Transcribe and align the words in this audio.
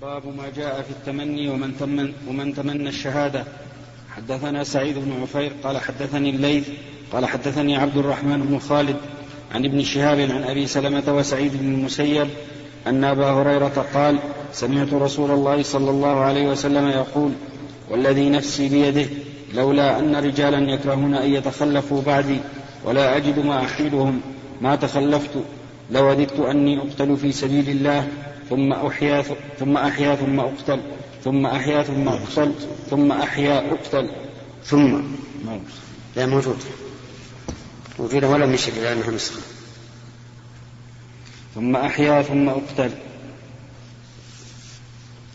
باب 0.00 0.26
ما 0.36 0.44
جاء 0.56 0.82
في 0.82 0.90
التمني 0.90 1.48
ومن 1.48 1.76
تمن 1.80 2.12
ومن 2.28 2.54
تمنى 2.54 2.88
الشهادة. 2.88 3.44
حدثنا 4.16 4.64
سعيد 4.64 4.98
بن 4.98 5.22
عفير 5.22 5.52
قال 5.64 5.78
حدثني 5.78 6.30
الليث 6.30 6.68
قال 7.12 7.26
حدثني 7.26 7.76
عبد 7.76 7.96
الرحمن 7.96 8.42
بن 8.42 8.58
خالد 8.58 8.96
عن 9.54 9.64
ابن 9.64 9.82
شهاب 9.82 10.20
عن 10.20 10.42
أبي 10.42 10.66
سلمة 10.66 11.02
وسعيد 11.08 11.52
بن 11.56 11.74
المسيب 11.74 12.28
أن 12.86 13.04
أبا 13.04 13.30
هريرة 13.30 13.86
قال 13.94 14.18
سمعت 14.52 14.92
رسول 14.92 15.30
الله 15.30 15.62
صلى 15.62 15.90
الله 15.90 16.20
عليه 16.20 16.48
وسلم 16.48 16.88
يقول 16.88 17.32
والذي 17.90 18.28
نفسي 18.30 18.68
بيده 18.68 19.06
لولا 19.54 19.98
أن 19.98 20.16
رجالا 20.16 20.70
يكرهون 20.70 21.14
أن 21.14 21.30
يتخلفوا 21.30 22.02
بعدي 22.02 22.38
ولا 22.84 23.16
أجد 23.16 23.38
ما 23.38 23.64
أحيلهم 23.64 24.20
ما 24.60 24.76
تخلفت 24.76 25.44
لوددت 25.90 26.40
أني 26.40 26.78
أقتل 26.78 27.16
في 27.16 27.32
سبيل 27.32 27.68
الله 27.68 28.08
ثم 28.50 28.72
أحيا 28.72 29.22
ثم 29.58 29.76
أحيا 29.76 30.14
ثم 30.14 30.40
أقتل 30.40 30.80
ثم 31.24 31.46
أحيا 31.46 31.82
ثم 31.82 32.08
أقتل 32.08 32.52
ثم 32.90 33.12
أحيا 33.12 33.72
أقتل 33.72 34.10
ثم 34.64 35.00
لا 36.16 36.26
موجود. 36.26 36.56
موجودة 37.98 38.28
ولا 38.28 38.56
شكل 38.56 38.80
لأنها 38.80 39.10
نسخة. 39.10 39.40
ثم 41.54 41.76
أحيا 41.76 42.22
ثم 42.22 42.48
أقتل. 42.48 42.90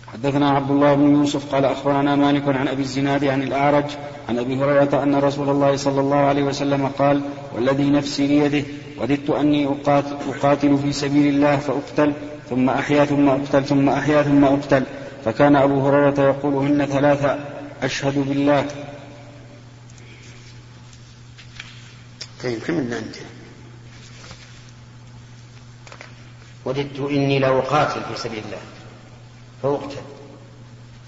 حدثنا 0.08 0.50
عبد 0.50 0.72
الله 0.72 0.94
بن 0.94 1.16
يوسف 1.16 1.56
قال 1.56 1.66
أخبرنا 1.66 2.16
مالك 2.16 2.48
عن 2.48 2.68
أبي 2.68 2.82
الزناد 2.82 3.24
عن 3.26 3.44
الأعرج 3.44 3.86
عن 4.30 4.40
أبي 4.40 4.56
هريرة 4.56 5.04
أن 5.04 5.16
رسول 5.16 5.50
الله 5.50 5.76
صلى 5.76 6.02
الله 6.02 6.18
عليه 6.18 6.44
وسلم 6.44 6.88
قال 6.88 7.22
والذي 7.56 7.90
نفسي 7.90 8.28
بيده 8.28 8.68
وددت 9.02 9.30
أني 9.30 9.68
أقاتل 10.30 10.78
في 10.78 10.92
سبيل 10.92 11.36
الله 11.36 11.58
فأقتل 11.58 12.14
ثم 12.50 12.70
أحيا 12.70 13.06
ثم 13.06 13.30
أقتل 13.30 13.66
ثم 13.66 13.90
أحيا 13.90 14.24
ثم 14.24 14.46
أقتل. 14.46 14.84
فكان 15.26 15.56
أبو 15.56 15.88
هريرة 15.88 16.22
يقولهن 16.22 16.86
ثلاثة 16.86 17.40
أشهد 17.84 18.18
بالله. 18.18 18.68
طيب 22.44 22.60
كم 22.60 22.74
من 22.74 22.94
أنت 22.94 23.16
وددت 26.66 27.00
إني 27.00 27.40
لأقاتل 27.40 28.02
في 28.14 28.22
سبيل 28.22 28.44
الله. 28.46 28.62
فأقتل. 29.64 30.02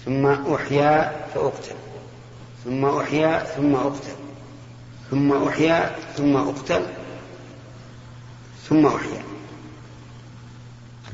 ثم 0.04 0.26
أحيا 0.54 1.26
فأقتل. 1.34 1.74
ثم 2.64 2.84
أحيا 2.84 3.44
ثم 3.44 3.74
أقتل. 3.74 4.16
ثم 5.10 5.48
أحيا 5.48 5.96
ثم 6.16 6.36
أقتل. 6.36 6.82
ثم 8.68 8.86
أحيا. 8.86 9.37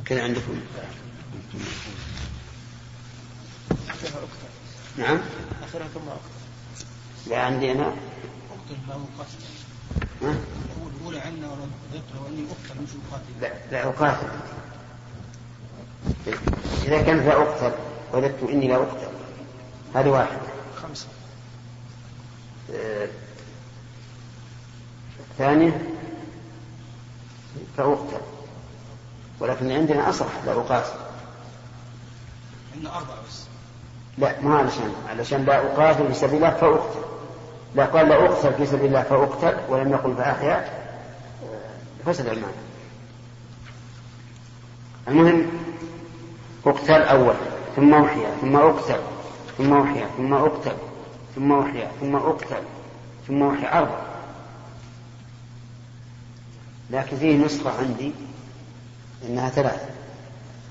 كذا 0.06 0.22
عندكم؟ 0.22 0.60
نعم. 4.98 5.20
آخرها 5.64 5.88
ثم 5.88 6.08
أقتل 6.08 7.30
لا 7.30 7.42
عندي 7.42 7.72
أنا. 7.72 7.86
أقتل 7.86 8.76
لا 8.88 8.94
أقاتل 8.94 9.38
الأولى 11.00 11.18
عنا 11.18 11.46
وذكر 11.48 12.22
وأني 12.24 12.44
أقتل 12.50 12.82
مش 12.82 12.88
أقاتل 13.08 13.40
لا 13.40 13.52
لا 13.70 13.88
أقاتل. 13.88 14.28
إذا 16.84 17.02
كان 17.02 17.22
فأقتل 17.22 17.76
وددت 18.12 18.42
إني 18.42 18.68
لا 18.68 18.76
أقتل. 18.76 19.08
هذه 19.94 20.08
واحدة 20.08 20.38
خمسة. 20.82 21.06
آه، 22.74 23.08
الثانية 25.30 25.90
فأقتل 27.76 28.20
ولكن 29.44 29.72
عندنا 29.72 30.08
أصح 30.08 30.26
لا 30.46 30.52
أقاتل 30.52 30.92
عندنا 32.74 32.96
أربعة 32.96 33.16
بس. 33.28 33.44
لا 34.18 34.40
ما 34.40 34.58
علشان 34.58 34.94
علشان 35.08 35.44
لا 35.44 35.58
أقاتل 35.58 36.08
في 36.08 36.14
سبيل 36.14 36.36
الله 36.36 36.50
فأقتل. 36.50 37.00
لا 37.74 37.84
قال 37.84 38.08
لا 38.08 38.24
أقتل 38.24 38.54
في 38.54 38.66
سبيل 38.66 38.86
الله 38.86 39.02
فأقتل 39.02 39.56
ولم 39.68 39.92
يقل 39.92 40.14
فأحيا. 40.16 40.68
فسد 42.06 42.26
المعنى 42.26 42.54
المهم 45.08 45.46
أقتل 46.66 47.02
أول 47.02 47.34
ثم 47.76 47.94
أحيا 47.94 48.36
ثم 48.40 48.56
أقتل 48.56 49.00
ثم 49.58 49.72
أحيا 49.72 50.08
ثم 50.16 50.34
أقتل 50.34 50.76
ثم 51.34 51.52
أحيا 51.52 51.90
ثم 52.00 52.16
أقتل 52.16 52.62
ثم 53.28 53.42
أحيا. 53.42 53.78
أربع 53.78 53.98
لكن 56.90 57.16
فيه 57.16 57.44
نسخة 57.44 57.78
عندي. 57.78 58.12
إنها 59.22 59.50
ثلاثة 59.50 59.88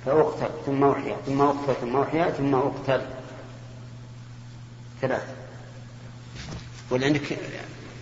فأقتل 0.05 0.49
ثم 0.65 0.83
أحيا 0.83 1.17
ثم 1.25 1.41
أقتل 1.41 1.75
ثم 1.81 1.97
أحيا 1.97 2.31
ثم 2.31 2.55
أقتل. 2.55 3.01
ثلاثة 5.01 5.33
واللي 6.89 7.05
عندك 7.05 7.37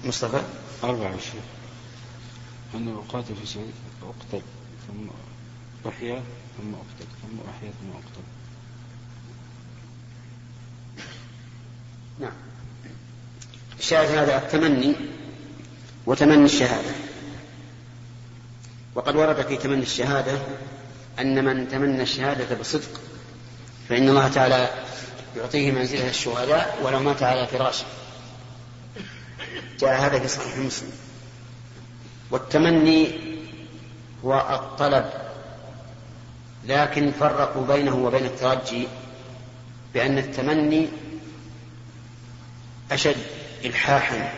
مصطفى؟ 0.05 0.41
أربعة 0.83 1.17
شيخ 1.19 1.43
أنا 2.75 2.91
أقاتل 2.91 3.35
في 3.35 3.45
سبيل 3.45 3.71
أقتل 4.03 4.41
ثم 4.87 5.07
أحيا 5.89 6.23
ثم 6.57 6.73
أقتل 6.73 7.05
ثم 7.21 7.49
أحيا 7.49 7.71
ثم 7.81 7.89
أقتل. 7.89 8.23
نعم. 12.19 12.33
الشاهد 13.79 14.17
هذا 14.17 14.37
التمني 14.37 14.95
وتمني 16.05 16.45
الشهادة. 16.45 17.10
وقد 18.95 19.15
ورد 19.15 19.41
في 19.41 19.57
تمني 19.57 19.81
الشهادة 19.81 20.39
أن 21.19 21.45
من 21.45 21.67
تمنى 21.69 22.01
الشهادة 22.01 22.55
بصدق 22.55 22.99
فإن 23.89 24.09
الله 24.09 24.27
تعالى 24.27 24.69
يعطيه 25.37 25.71
منزلة 25.71 26.09
الشهداء 26.09 26.79
ولو 26.83 26.99
مات 26.99 27.23
على 27.23 27.47
فراشه. 27.47 27.85
جاء 29.79 30.01
هذا 30.01 30.19
في 30.19 30.27
صحيح 30.27 30.57
مسلم. 30.57 30.91
والتمني 32.31 33.11
هو 34.25 34.33
الطلب 34.33 35.09
لكن 36.65 37.11
فرقوا 37.11 37.65
بينه 37.65 37.95
وبين 37.95 38.25
الترجي 38.25 38.87
بأن 39.93 40.17
التمني 40.17 40.87
أشد 42.91 43.17
إلحاحا 43.65 44.33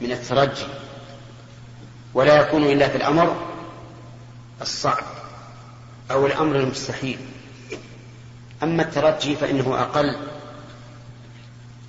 من 0.00 0.12
الترجي. 0.12 0.66
ولا 2.14 2.40
يكون 2.40 2.64
إلا 2.64 2.88
في 2.88 2.96
الأمر 2.96 3.36
الصعب 4.60 5.04
أو 6.10 6.26
الأمر 6.26 6.56
المستحيل. 6.56 7.18
أما 8.62 8.82
الترجي 8.82 9.36
فإنه 9.36 9.80
أقل 9.80 10.16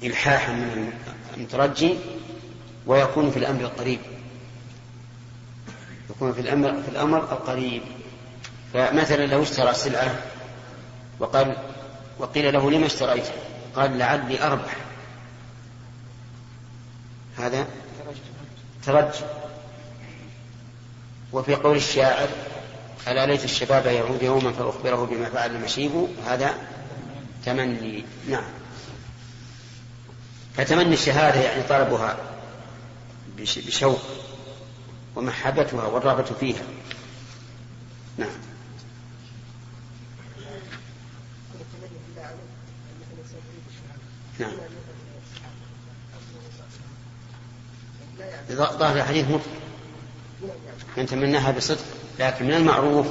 إلحاحا 0.03 0.53
من 0.53 0.93
المترجي 1.37 1.97
ويكون 2.85 3.31
في 3.31 3.37
الأمر 3.37 3.61
القريب. 3.61 3.99
يكون 6.09 6.33
في 6.33 6.41
الأمر 6.41 6.81
في 6.81 6.89
الأمر 6.89 7.17
القريب. 7.17 7.81
فمثلا 8.73 9.25
لو 9.25 9.41
اشترى 9.41 9.73
سلعة 9.73 10.19
وقال 11.19 11.57
وقيل 12.19 12.53
له 12.53 12.71
لما 12.71 12.85
اشتريت؟ 12.85 13.25
قال 13.75 13.97
لعلي 13.97 14.43
أربح. 14.43 14.75
هذا 17.37 17.67
ترجي. 18.85 19.25
وفي 21.31 21.55
قول 21.55 21.77
الشاعر 21.77 22.29
ألا 23.07 23.25
ليت 23.25 23.43
الشباب 23.43 23.85
يعود 23.85 24.23
يوما 24.23 24.51
فأخبره 24.51 25.05
بما 25.05 25.29
فعل 25.29 25.55
المشيب؟ 25.55 26.07
هذا 26.27 26.53
تمني 27.45 28.05
نعم. 28.29 28.43
فتمني 30.57 30.93
الشهادة 30.93 31.39
يعني 31.39 31.63
طلبها 31.63 32.17
بشوق 33.37 34.01
ومحبتها 35.15 35.83
والرغبة 35.83 36.23
فيها. 36.23 36.63
نعم. 38.17 38.29
نعم. 44.39 44.51
ظاهر 48.51 48.95
الحديث 48.97 49.25
مطلق. 49.25 49.64
من 50.97 51.05
تمناها 51.05 51.51
بصدق 51.51 51.83
لكن 52.19 52.45
من 52.45 52.53
المعروف 52.53 53.07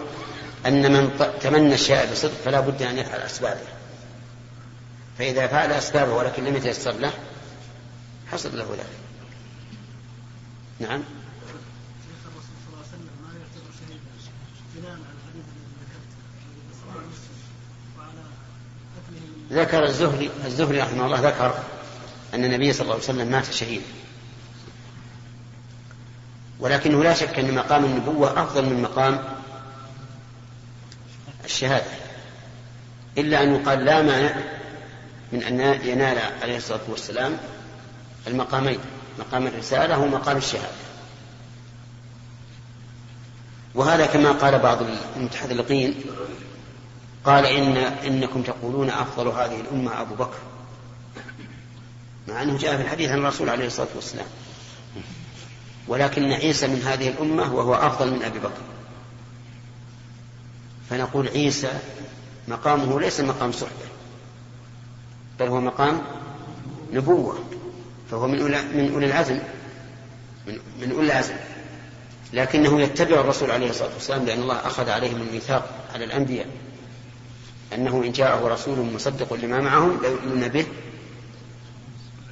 أن 0.66 0.92
من 0.92 1.32
تمنى 1.40 1.74
الشيء 1.74 2.12
بصدق 2.12 2.34
فلا 2.44 2.60
بد 2.60 2.82
أن 2.82 2.98
يفعل 2.98 3.20
أسبابه. 3.20 3.66
فإذا 5.18 5.46
فعل 5.46 5.72
أسبابه 5.72 6.12
ولكن 6.12 6.44
لم 6.44 6.56
يتيسر 6.56 6.92
له 6.92 7.12
حصل 8.32 8.58
له 8.58 8.66
ذلك. 8.70 8.86
نعم. 10.80 11.02
ذكر 19.52 19.84
الزهري 19.84 20.30
الزهري 20.44 20.80
رحمه 20.80 21.06
الله 21.06 21.20
ذكر 21.20 21.62
أن 22.34 22.44
النبي 22.44 22.72
صلى 22.72 22.82
الله 22.82 22.94
عليه 22.94 23.04
وسلم 23.04 23.26
مات 23.26 23.52
شهيدا. 23.52 23.84
ولكنه 26.60 27.04
لا 27.04 27.14
شك 27.14 27.38
أن 27.38 27.54
مقام 27.54 27.84
النبوة 27.84 28.42
أفضل 28.42 28.64
من 28.64 28.82
مقام 28.82 29.24
الشهادة. 31.44 31.90
إلا 33.18 33.42
أن 33.42 33.54
يقال 33.54 33.84
لا 33.84 34.02
مانع 34.02 34.34
من 35.32 35.42
أن 35.42 35.60
ينال 35.84 36.18
عليه 36.42 36.56
الصلاة 36.56 36.80
والسلام 36.88 37.36
المقامين 38.26 38.78
مقام 39.18 39.46
الرسالة 39.46 39.98
ومقام 39.98 40.36
الشهادة. 40.36 40.84
وهذا 43.74 44.06
كما 44.06 44.32
قال 44.32 44.58
بعض 44.58 44.78
المتحذلقين 45.16 45.94
قال 47.24 47.46
إن 47.46 47.76
إنكم 47.76 48.42
تقولون 48.42 48.90
أفضل 48.90 49.28
هذه 49.28 49.60
الأمة 49.60 50.00
أبو 50.00 50.14
بكر. 50.14 50.38
مع 52.28 52.42
أنه 52.42 52.58
جاء 52.58 52.76
في 52.76 52.82
الحديث 52.82 53.10
عن 53.10 53.18
الرسول 53.18 53.50
عليه 53.50 53.66
الصلاة 53.66 53.88
والسلام. 53.94 54.26
ولكن 55.88 56.32
عيسى 56.32 56.66
من 56.66 56.82
هذه 56.82 57.08
الأمة 57.08 57.54
وهو 57.54 57.74
أفضل 57.74 58.10
من 58.10 58.22
أبي 58.22 58.38
بكر. 58.38 58.62
فنقول 60.90 61.28
عيسى 61.28 61.72
مقامه 62.48 63.00
ليس 63.00 63.20
مقام 63.20 63.52
صحبة 63.52 63.86
بل 65.40 65.46
هو 65.46 65.60
مقام 65.60 66.02
نبوة 66.92 67.38
فهو 68.10 68.28
من 68.28 68.40
أولى 68.40 68.62
من 68.62 68.92
أولي 68.92 69.06
العزم 69.06 69.38
من, 70.46 70.58
من 70.80 70.92
أولي 70.92 71.06
العزم. 71.06 71.34
لكنه 72.32 72.80
يتبع 72.80 73.20
الرسول 73.20 73.50
عليه 73.50 73.70
الصلاة 73.70 73.94
والسلام 73.94 74.24
لأن 74.24 74.42
الله 74.42 74.54
أخذ 74.54 74.90
عليهم 74.90 75.22
الميثاق 75.22 75.88
على 75.94 76.04
الأنبياء. 76.04 76.46
أنه 77.74 78.02
إن 78.04 78.12
جاءه 78.12 78.48
رسول 78.48 78.92
مصدق 78.94 79.32
لما 79.32 79.60
معهم 79.60 80.00
ليؤمنون 80.02 80.48
به 80.48 80.66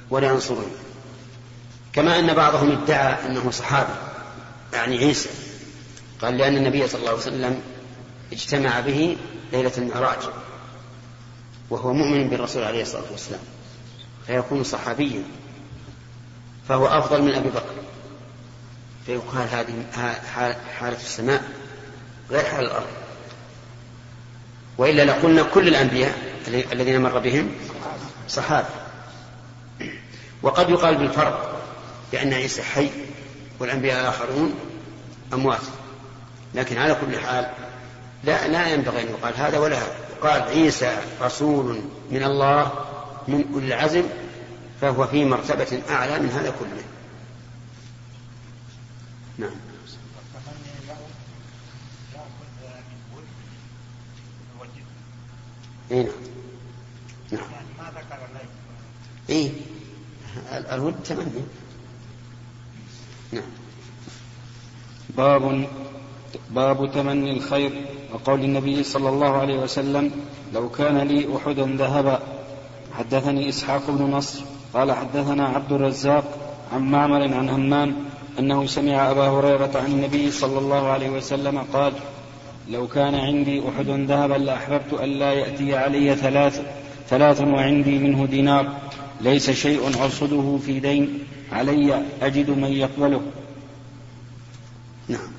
ولينصرون 0.09 0.71
كما 1.93 2.19
أن 2.19 2.33
بعضهم 2.33 2.71
ادعى 2.71 3.25
أنه 3.25 3.51
صحابي 3.51 3.93
يعني 4.73 4.97
عيسى. 4.97 5.29
قال 6.21 6.37
لأن 6.37 6.57
النبي 6.57 6.87
صلى 6.87 6.99
الله 6.99 7.09
عليه 7.09 7.21
وسلم 7.21 7.61
اجتمع 8.31 8.79
به 8.79 9.17
ليلة 9.53 9.71
المعراج 9.77 10.19
وهو 11.69 11.93
مؤمن 11.93 12.29
بالرسول 12.29 12.63
عليه 12.63 12.81
الصلاة 12.81 13.11
والسلام 13.11 13.41
فيكون 14.27 14.63
صحابيا 14.63 15.23
فهو 16.69 16.87
أفضل 16.87 17.21
من 17.21 17.33
أبي 17.35 17.49
بكر. 17.49 17.73
فيقال 19.05 19.47
هذه 19.49 19.85
حالة 20.79 20.97
السماء 20.97 21.43
غير 22.31 22.45
حال 22.45 22.65
الأرض. 22.65 22.87
وإلا 24.77 25.05
لقلنا 25.05 25.43
كل 25.43 25.67
الأنبياء 25.67 26.17
الذين 26.47 27.01
مر 27.01 27.19
بهم 27.19 27.51
صحابة 28.27 28.69
وقد 30.41 30.69
يقال 30.69 30.95
بالفرق 30.95 31.52
بأن 32.13 32.33
عيسى 32.33 32.63
حي 32.63 32.89
والأنبياء 33.59 34.01
الآخرون 34.01 34.55
أموات. 35.33 35.61
لكن 36.55 36.77
على 36.77 36.95
كل 36.95 37.19
حال 37.19 37.51
لا 38.23 38.47
لا 38.47 38.73
ينبغي 38.73 39.01
أن 39.01 39.07
يقال 39.07 39.37
هذا 39.37 39.59
ولا 39.59 39.77
هذا. 39.77 39.95
يقال 40.17 40.41
عيسى 40.41 40.97
رسول 41.21 41.81
من 42.11 42.23
الله 42.23 42.71
من 43.27 43.45
أولي 43.53 43.67
العزم 43.67 44.03
فهو 44.81 45.07
في 45.07 45.25
مرتبة 45.25 45.81
أعلى 45.89 46.19
من 46.19 46.29
هذا 46.29 46.53
كله. 46.59 46.83
نعم. 49.37 49.55
اي 55.91 56.03
نعم. 56.03 56.13
نعم. 57.31 57.43
ذكر 57.95 58.19
اي 59.29 59.51
الود 60.51 61.03
تمني 61.03 61.43
نعم 63.33 63.43
باب 65.17 65.65
باب 66.49 66.91
تمني 66.91 67.31
الخير 67.31 67.71
وقول 68.13 68.39
النبي 68.39 68.83
صلى 68.83 69.09
الله 69.09 69.37
عليه 69.37 69.57
وسلم 69.57 70.11
لو 70.53 70.69
كان 70.69 70.97
لي 70.97 71.27
أحد 71.37 71.59
ذهبا. 71.59 72.19
حدثني 72.93 73.49
إسحاق 73.49 73.81
بن 73.87 74.11
نصر 74.11 74.43
قال 74.73 74.91
حدثنا 74.91 75.47
عبد 75.47 75.71
الرزاق 75.71 76.23
عن 76.73 76.81
معمر 76.81 77.21
عن 77.33 77.49
همام 77.49 77.95
أنه 78.39 78.65
سمع 78.65 79.11
أبا 79.11 79.27
هريرة 79.27 79.71
عن 79.75 79.91
النبي 79.91 80.31
صلى 80.31 80.59
الله 80.59 80.87
عليه 80.87 81.09
وسلم 81.09 81.59
قال 81.73 81.93
لو 82.69 82.87
كان 82.87 83.15
عندي 83.15 83.61
أحد 83.69 83.89
ذهبا 83.89 84.33
لأحببت 84.33 84.93
ألا 84.93 85.33
يأتي 85.33 85.75
علي 85.75 86.15
ثلاث 86.15 86.61
ثلاث 87.09 87.41
وعندي 87.41 87.99
منه 87.99 88.25
دينار 88.25 88.73
ليس 89.21 89.51
شيء 89.51 90.03
أرصده 90.03 90.59
في 90.65 90.79
دين 90.79 91.19
علي 91.51 92.03
أجد 92.21 92.49
من 92.49 92.71
يقبله. 92.71 93.21
نعم. 95.07 95.31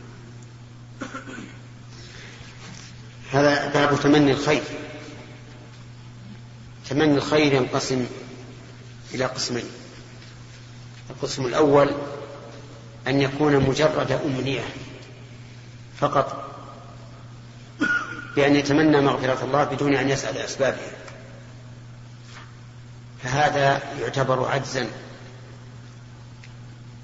هذا 3.32 3.72
باب 3.72 4.00
تمني 4.00 4.32
الخير. 4.32 4.62
تمني 6.90 7.14
الخير 7.14 7.52
ينقسم 7.52 8.06
إلى 9.14 9.24
قسمين. 9.24 9.64
القسم 11.10 11.46
الأول 11.46 11.90
أن 13.06 13.20
يكون 13.20 13.56
مجرد 13.56 14.12
أمنية 14.12 14.64
فقط 15.98 16.44
بأن 18.36 18.56
يتمنى 18.56 19.00
مغفرة 19.00 19.44
الله 19.44 19.64
بدون 19.64 19.94
أن 19.94 20.08
يسأل 20.08 20.38
أسبابها 20.38 20.92
فهذا 23.22 23.82
يعتبر 24.00 24.48
عجزا 24.48 24.88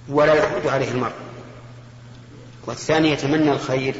ولا 0.09 0.35
يحمد 0.35 0.67
عليه 0.67 0.91
المرء. 0.91 1.30
والثاني 2.67 3.11
يتمنى 3.11 3.53
الخير 3.53 3.95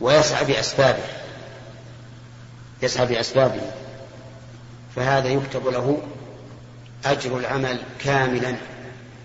ويسعى 0.00 0.44
بأسبابه 0.44 1.04
يسعى 2.82 3.06
بأسبابه 3.06 3.60
فهذا 4.96 5.28
يكتب 5.28 5.68
له 5.68 6.02
أجر 7.04 7.38
العمل 7.38 7.82
كاملا 7.98 8.56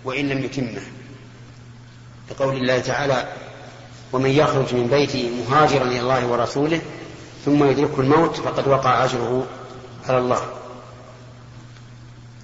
وإن 0.04 0.28
لم 0.28 0.44
يتمه. 0.44 0.82
لقول 2.30 2.56
الله 2.56 2.78
تعالى 2.78 3.32
ومن 4.12 4.30
يخرج 4.30 4.74
من 4.74 4.86
بيته 4.86 5.30
مهاجرا 5.48 5.84
إلى 5.84 6.00
الله 6.00 6.26
ورسوله 6.26 6.80
ثم 7.44 7.64
يدركه 7.64 8.00
الموت 8.00 8.36
فقد 8.36 8.68
وقع 8.68 9.04
أجره 9.04 9.46
على 10.08 10.18
الله. 10.18 10.42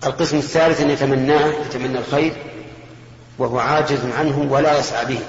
القسم 0.07 0.37
الثالث 0.37 0.81
أن 0.81 0.91
يتمناه 0.91 1.47
يتمنى 1.47 1.99
الخير 1.99 2.54
وهو 3.39 3.59
عاجز 3.59 4.01
عنه 4.19 4.47
ولا 4.51 4.79
يسعى 4.79 5.05
به. 5.05 5.21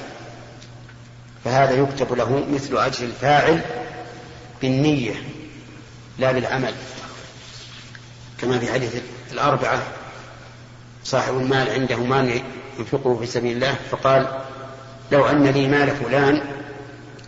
فهذا 1.46 1.74
يكتب 1.74 2.14
له 2.14 2.46
مثل 2.54 2.78
أجر 2.78 3.06
الفاعل 3.06 3.62
بالنية 4.62 5.14
لا 6.20 6.32
بالعمل. 6.32 6.74
كما 8.42 8.60
في 8.60 8.74
حديث 8.74 8.96
الأربعة 9.32 9.84
صاحب 11.04 11.38
المال 11.38 11.70
عنده 11.70 11.98
مال 11.98 12.42
ينفقه 12.80 13.16
في 13.20 13.26
سبيل 13.26 13.56
الله 13.56 13.76
فقال 13.92 14.28
لو 15.12 15.26
أن 15.26 15.44
لي 15.44 15.68
مال 15.68 15.96
فلان 15.96 16.42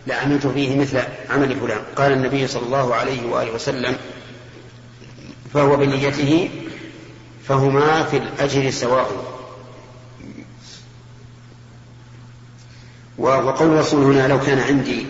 لعملت 0.06 0.46
فيه 0.46 0.80
مثل 0.80 1.00
عمل 1.30 1.56
فلان. 1.56 1.80
قال 1.96 2.12
النبي 2.12 2.46
صلى 2.46 2.62
الله 2.62 2.94
عليه 2.94 3.26
وآله 3.26 3.52
وسلم 3.52 3.96
فهو 5.54 5.76
بنيته 5.76 6.50
فهما 7.48 8.02
في 8.02 8.16
الأجر 8.16 8.70
سواء. 8.70 9.37
وقول 13.18 13.68
الرسول 13.68 14.14
هنا 14.14 14.28
لو 14.28 14.40
كان 14.40 14.58
عندي 14.58 15.06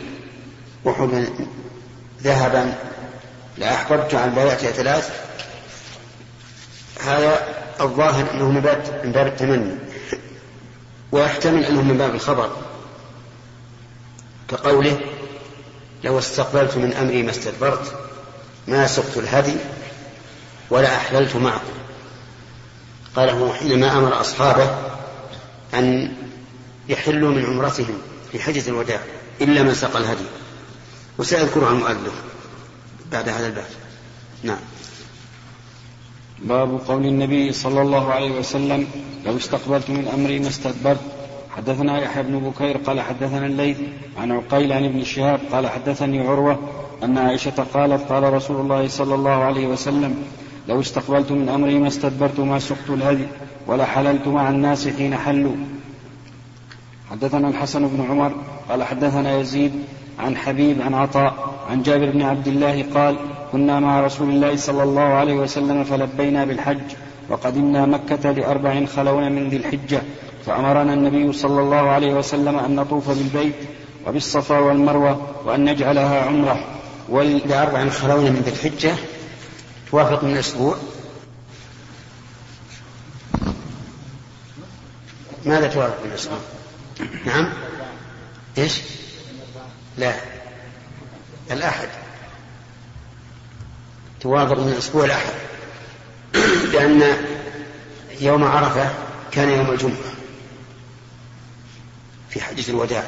وحدا 0.85 1.29
ذهبا 2.23 2.75
لأحببت 3.59 4.15
عن 4.15 4.35
بيعته 4.35 4.71
ثلاث 4.71 5.29
هذا 7.05 7.47
الظاهر 7.81 8.27
أنه 8.35 8.51
من 8.51 8.61
باب 8.61 9.01
من 9.05 9.13
باب 9.13 9.27
التمني. 9.27 9.75
ويحتمل 11.13 11.65
أنه 11.65 11.83
من 11.83 11.99
باب 11.99 12.15
الخبر. 12.15 12.51
كقوله 14.49 15.01
لو 16.05 16.19
استقبلت 16.19 16.77
من 16.77 16.93
أمري 16.93 17.23
ما 17.23 17.31
استدبرت 17.31 17.95
ما 18.69 18.87
سقت 18.87 19.17
الهدي 19.17 19.57
ولا 20.71 20.97
أحللت 20.97 21.37
معكم 21.37 21.73
قاله 23.17 23.53
حينما 23.53 23.99
أمر 23.99 24.21
أصحابه 24.21 24.75
أن 25.75 26.13
يحلوا 26.89 27.31
من 27.31 27.45
عمرتهم 27.45 27.99
في 28.33 28.41
حجة 28.41 28.69
الوداع 28.69 29.01
إلا 29.41 29.63
من 29.63 29.75
سقى 29.75 29.99
الهدي. 29.99 30.25
وسيذكرها 31.19 31.73
المؤلف 31.73 32.23
بعد 33.13 33.29
هذا 33.29 33.47
الباب 33.47 33.67
نعم. 34.43 34.59
باب 36.43 36.81
قول 36.89 37.07
النبي 37.07 37.53
صلى 37.53 37.83
الله 37.83 38.13
عليه 38.13 38.39
وسلم 38.39 38.87
لو 39.27 39.37
استقبلت 39.37 39.91
من 39.91 40.09
أمري 40.09 40.39
ما 40.39 40.49
استدبرت. 40.49 41.01
حدثنا 41.57 42.01
يحيى 42.03 42.23
بن 42.23 42.39
بكير 42.39 42.77
قال 42.77 43.01
حدثنا 43.01 43.47
الليث 43.47 43.77
عن 44.19 44.33
عقيل 44.33 44.73
عن 44.73 44.85
ابن 44.85 45.05
شهاب 45.05 45.41
قال 45.53 45.67
حدثني 45.67 46.21
عروة 46.29 46.59
أن 47.03 47.19
عائشة 47.19 47.67
قالت 47.75 48.13
قال 48.13 48.33
رسول 48.33 48.61
الله 48.61 48.89
صلى 48.89 49.15
الله 49.15 49.31
عليه 49.31 49.67
وسلم 49.67 50.25
لو 50.69 50.81
استقبلت 50.81 51.33
من 51.33 51.49
أمري 51.49 51.79
ما 51.79 51.89
استدبرت 51.89 52.41
ما 52.41 52.59
سقت 52.59 52.91
الهدي 52.91 53.27
ولا 53.67 53.85
حللت 53.85 54.27
مع 54.27 54.51
الناس 54.51 54.89
حين 54.89 55.17
حلوا. 55.17 55.57
حدثنا 57.11 57.49
الحسن 57.49 57.89
بن 57.89 58.07
عمر 58.11 58.33
قال 58.69 58.83
حدثنا 58.83 59.39
يزيد 59.39 59.73
عن 60.19 60.37
حبيب 60.37 60.83
عن 60.83 60.95
عطاء 60.95 61.55
عن 61.71 61.83
جابر 61.83 62.11
بن 62.11 62.23
عبد 62.23 62.49
الله 62.49 62.85
قال 62.95 63.17
كنا 63.53 63.81
مع 63.81 64.01
رسول 64.01 64.31
الله 64.31 64.57
صلى 64.57 64.83
الله 64.83 65.03
عليه 65.03 65.35
وسلم 65.35 65.85
فلبينا 65.85 66.45
بالحج 66.45 66.95
وقدمنا 67.29 67.87
مكة 67.87 68.33
لأربع 68.33 68.85
خلون 68.85 69.33
من 69.33 69.49
ذي 69.49 69.57
الحجة 69.57 70.03
فأمرنا 70.47 70.95
النبي 70.95 71.33
صلى 71.33 71.61
الله 71.61 71.91
عليه 71.91 72.15
وسلم 72.15 72.59
أن 72.59 72.77
نطوف 72.77 73.09
بالبيت 73.09 73.55
وبالصفا 74.07 74.59
والمروة 74.59 75.21
وأن 75.45 75.65
نجعلها 75.65 76.23
عمرة. 76.23 76.65
لأربع 77.47 77.89
خلون 77.89 78.25
من 78.25 78.43
ذي 78.45 78.51
الحجة؟ 78.51 78.95
توافق 79.91 80.25
من 80.25 80.37
أسبوع؟ 80.37 80.77
ماذا 85.47 85.69
توافق 85.69 86.05
من 86.05 86.13
أسبوع؟ 86.13 86.39
نعم. 87.27 87.53
إيش؟ 88.59 88.81
لا. 89.99 90.15
الأحد. 91.51 91.89
توافق 94.21 94.59
من 94.59 94.75
أسبوع 94.79 95.05
الأحد. 95.05 95.33
لأن 96.73 97.17
يوم 98.21 98.45
عرفة 98.45 98.91
كان 99.33 99.49
يوم 99.49 99.71
الجمعة. 99.71 100.13
في 102.31 102.41
حجة 102.41 102.71
الوداع. 102.71 103.05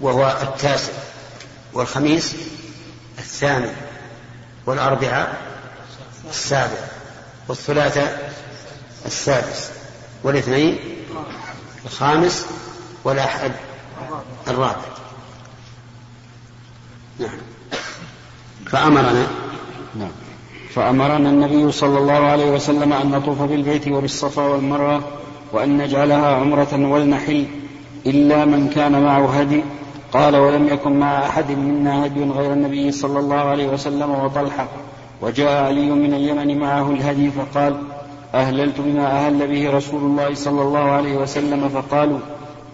وهو 0.00 0.38
التاسع. 0.42 0.92
والخميس 1.72 2.34
الثامن. 3.18 3.76
والأربعاء 4.66 5.42
السابع. 6.30 6.88
والثلاثاء 7.48 8.32
السادس. 9.06 9.70
والاثنين 10.26 10.78
الخامس 11.84 12.46
والأحد 13.04 13.52
الرابع. 14.48 14.76
نعم. 17.20 17.38
فأمرنا. 18.66 19.26
نعم. 19.98 20.10
فأمرنا 20.74 21.28
النبي 21.28 21.72
صلى 21.72 21.98
الله 21.98 22.12
عليه 22.12 22.50
وسلم 22.50 22.92
أن 22.92 23.10
نطوف 23.10 23.42
بالبيت 23.42 23.88
وبالصفا 23.88 24.42
والمروة 24.42 25.02
وأن 25.52 25.78
نجعلها 25.78 26.36
عمرة 26.36 26.90
ولنحل 26.90 27.46
إلا 28.06 28.44
من 28.44 28.70
كان 28.70 29.02
معه 29.02 29.40
هدي. 29.40 29.62
قال 30.12 30.36
ولم 30.36 30.68
يكن 30.68 30.98
مع 30.98 31.26
أحد 31.26 31.50
منا 31.50 32.06
هدي 32.06 32.24
غير 32.24 32.52
النبي 32.52 32.92
صلى 32.92 33.18
الله 33.18 33.40
عليه 33.40 33.66
وسلم 33.66 34.10
وطلحة. 34.10 34.68
وجاء 35.20 35.64
علي 35.64 35.90
من 35.90 36.14
اليمن 36.14 36.58
معه 36.58 36.90
الهدي 36.90 37.30
فقال 37.30 37.95
أهللت 38.34 38.80
بما 38.80 39.26
أهل 39.26 39.46
به 39.46 39.70
رسول 39.70 40.02
الله 40.02 40.34
صلى 40.34 40.62
الله 40.62 40.80
عليه 40.80 41.16
وسلم 41.16 41.68
فقالوا 41.68 42.18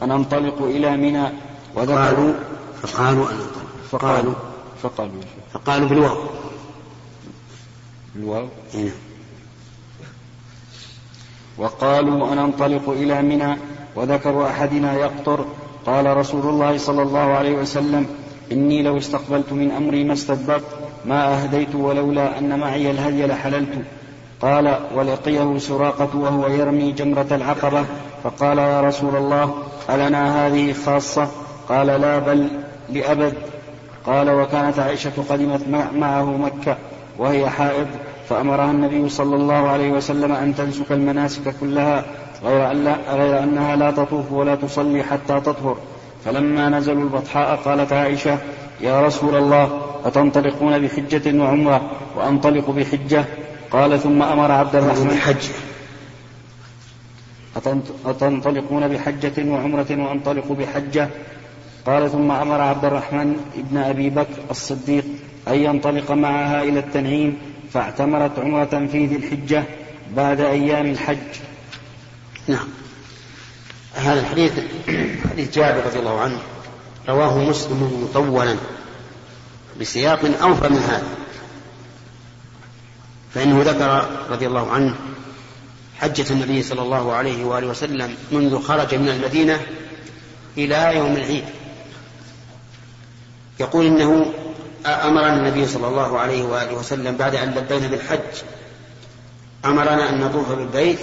أننطلق 0.02 0.62
إلى 0.62 0.96
منى 0.96 1.24
وذكروا 1.74 2.32
فقالوا 2.82 3.30
أن 3.30 3.38
فقالوا 3.90 4.34
فقالوا 4.82 5.22
فقالوا 5.52 5.88
بالواو. 5.88 6.16
بالواو؟ 8.14 8.46
نعم 8.74 8.90
وقالوا 11.58 12.32
أننطلق 12.32 12.88
إلى 12.88 13.22
منى 13.22 13.56
وذكر 13.96 14.46
أحدنا 14.46 14.94
يقطر. 14.94 15.44
قال 15.86 16.16
رسول 16.16 16.46
الله 16.48 16.78
صلى 16.78 17.02
الله 17.02 17.18
عليه 17.18 17.52
وسلم 17.52 18.06
إني 18.52 18.82
لو 18.82 18.98
استقبلت 18.98 19.52
من 19.52 19.70
أمري 19.70 20.04
ما 20.04 20.12
استدبرت 20.12 20.64
ما 21.04 21.42
أهديت 21.42 21.74
ولولا 21.74 22.38
أن 22.38 22.58
معي 22.58 22.90
الهدي 22.90 23.26
لحللت. 23.26 23.84
قال 24.42 24.78
ولقيه 24.94 25.58
سراقة 25.58 26.08
وهو 26.18 26.48
يرمي 26.48 26.92
جمرة 26.92 27.26
العقبة. 27.30 27.84
فقال 28.24 28.58
يا 28.58 28.80
رسول 28.80 29.16
الله 29.16 29.54
ألنا 29.90 30.46
هذه 30.46 30.72
خاصة؟ 30.72 31.28
قال 31.68 31.86
لا 31.86 32.18
بل 32.18 32.48
لأبد. 32.88 33.34
قال 34.06 34.30
وكانت 34.30 34.78
عائشة 34.78 35.12
قدمت 35.30 35.68
معه 35.94 36.36
مكة 36.36 36.76
وهي 37.18 37.50
حائض 37.50 37.86
فأمرها 38.28 38.70
النبي 38.70 39.08
صلى 39.08 39.36
الله 39.36 39.68
عليه 39.68 39.92
وسلم 39.92 40.32
أن 40.32 40.54
تنسك 40.54 40.92
المناسك 40.92 41.54
كلها 41.60 42.04
غير, 42.44 42.70
أن 42.70 42.84
لا 42.84 42.96
غير 43.10 43.42
أنها 43.42 43.76
لا 43.76 43.90
تطوف 43.90 44.32
ولا 44.32 44.54
تصلي 44.54 45.02
حتى 45.02 45.40
تطهر. 45.40 45.76
فلما 46.24 46.68
نزلوا 46.68 47.02
البطحاء 47.02 47.56
قالت 47.56 47.92
عائشة 47.92 48.38
يا 48.80 49.06
رسول 49.06 49.36
الله 49.36 49.80
أتنطلقون 50.04 50.78
بحجة 50.78 51.42
وعمرة؟ 51.42 51.80
وأنطلق 52.16 52.70
بحجة؟ 52.70 53.24
قال 53.72 54.00
ثم 54.00 54.22
أمر 54.22 54.52
عبد 54.52 54.76
الرحمن 54.76 55.08
بحجة 55.08 55.54
أتنطلقون 58.06 58.88
بحجة 58.88 59.32
وعمرة 59.38 59.86
وأنطلق 59.90 60.52
بحجة. 60.52 61.08
قال 61.86 62.10
ثم 62.10 62.30
أمر 62.30 62.60
عبد 62.60 62.84
الرحمن 62.84 63.36
ابن 63.58 63.76
أبي 63.76 64.10
بكر 64.10 64.42
الصديق 64.50 65.04
أن 65.48 65.54
ينطلق 65.54 66.10
معها 66.10 66.62
إلى 66.62 66.78
التنعيم 66.78 67.38
فاعتمرت 67.72 68.38
عمرة 68.38 68.88
في 68.92 69.06
ذي 69.06 69.16
الحجة 69.16 69.64
بعد 70.16 70.40
أيام 70.40 70.86
الحج. 70.86 71.16
نعم. 72.48 72.68
هذا 73.94 74.20
الحديث 74.20 74.52
حديث 75.30 75.54
جابر 75.54 75.86
رضي 75.86 75.98
الله 75.98 76.20
عنه 76.20 76.38
رواه 77.08 77.38
مسلم 77.38 78.08
مطولا 78.10 78.56
بسياق 79.80 80.42
أوفى 80.42 80.68
من 80.68 80.78
هذا. 80.78 81.21
فإنه 83.34 83.62
ذكر 83.62 84.08
رضي 84.30 84.46
الله 84.46 84.70
عنه 84.70 84.94
حجة 85.98 86.24
النبي 86.30 86.62
صلى 86.62 86.82
الله 86.82 87.12
عليه 87.12 87.44
وآله 87.44 87.66
وسلم 87.66 88.16
منذ 88.32 88.62
خرج 88.62 88.94
من 88.94 89.08
المدينة 89.08 89.60
إلى 90.58 90.96
يوم 90.96 91.16
العيد. 91.16 91.44
يقول 93.60 93.86
إنه 93.86 94.32
أمرنا 94.86 95.36
النبي 95.36 95.66
صلى 95.66 95.88
الله 95.88 96.18
عليه 96.18 96.42
وآله 96.42 96.74
وسلم 96.74 97.16
بعد 97.16 97.34
أن 97.34 97.50
لبينا 97.50 97.86
بالحج 97.86 98.42
أمرنا 99.64 100.08
أن 100.08 100.20
نطوف 100.20 100.52
بالبيت 100.52 100.98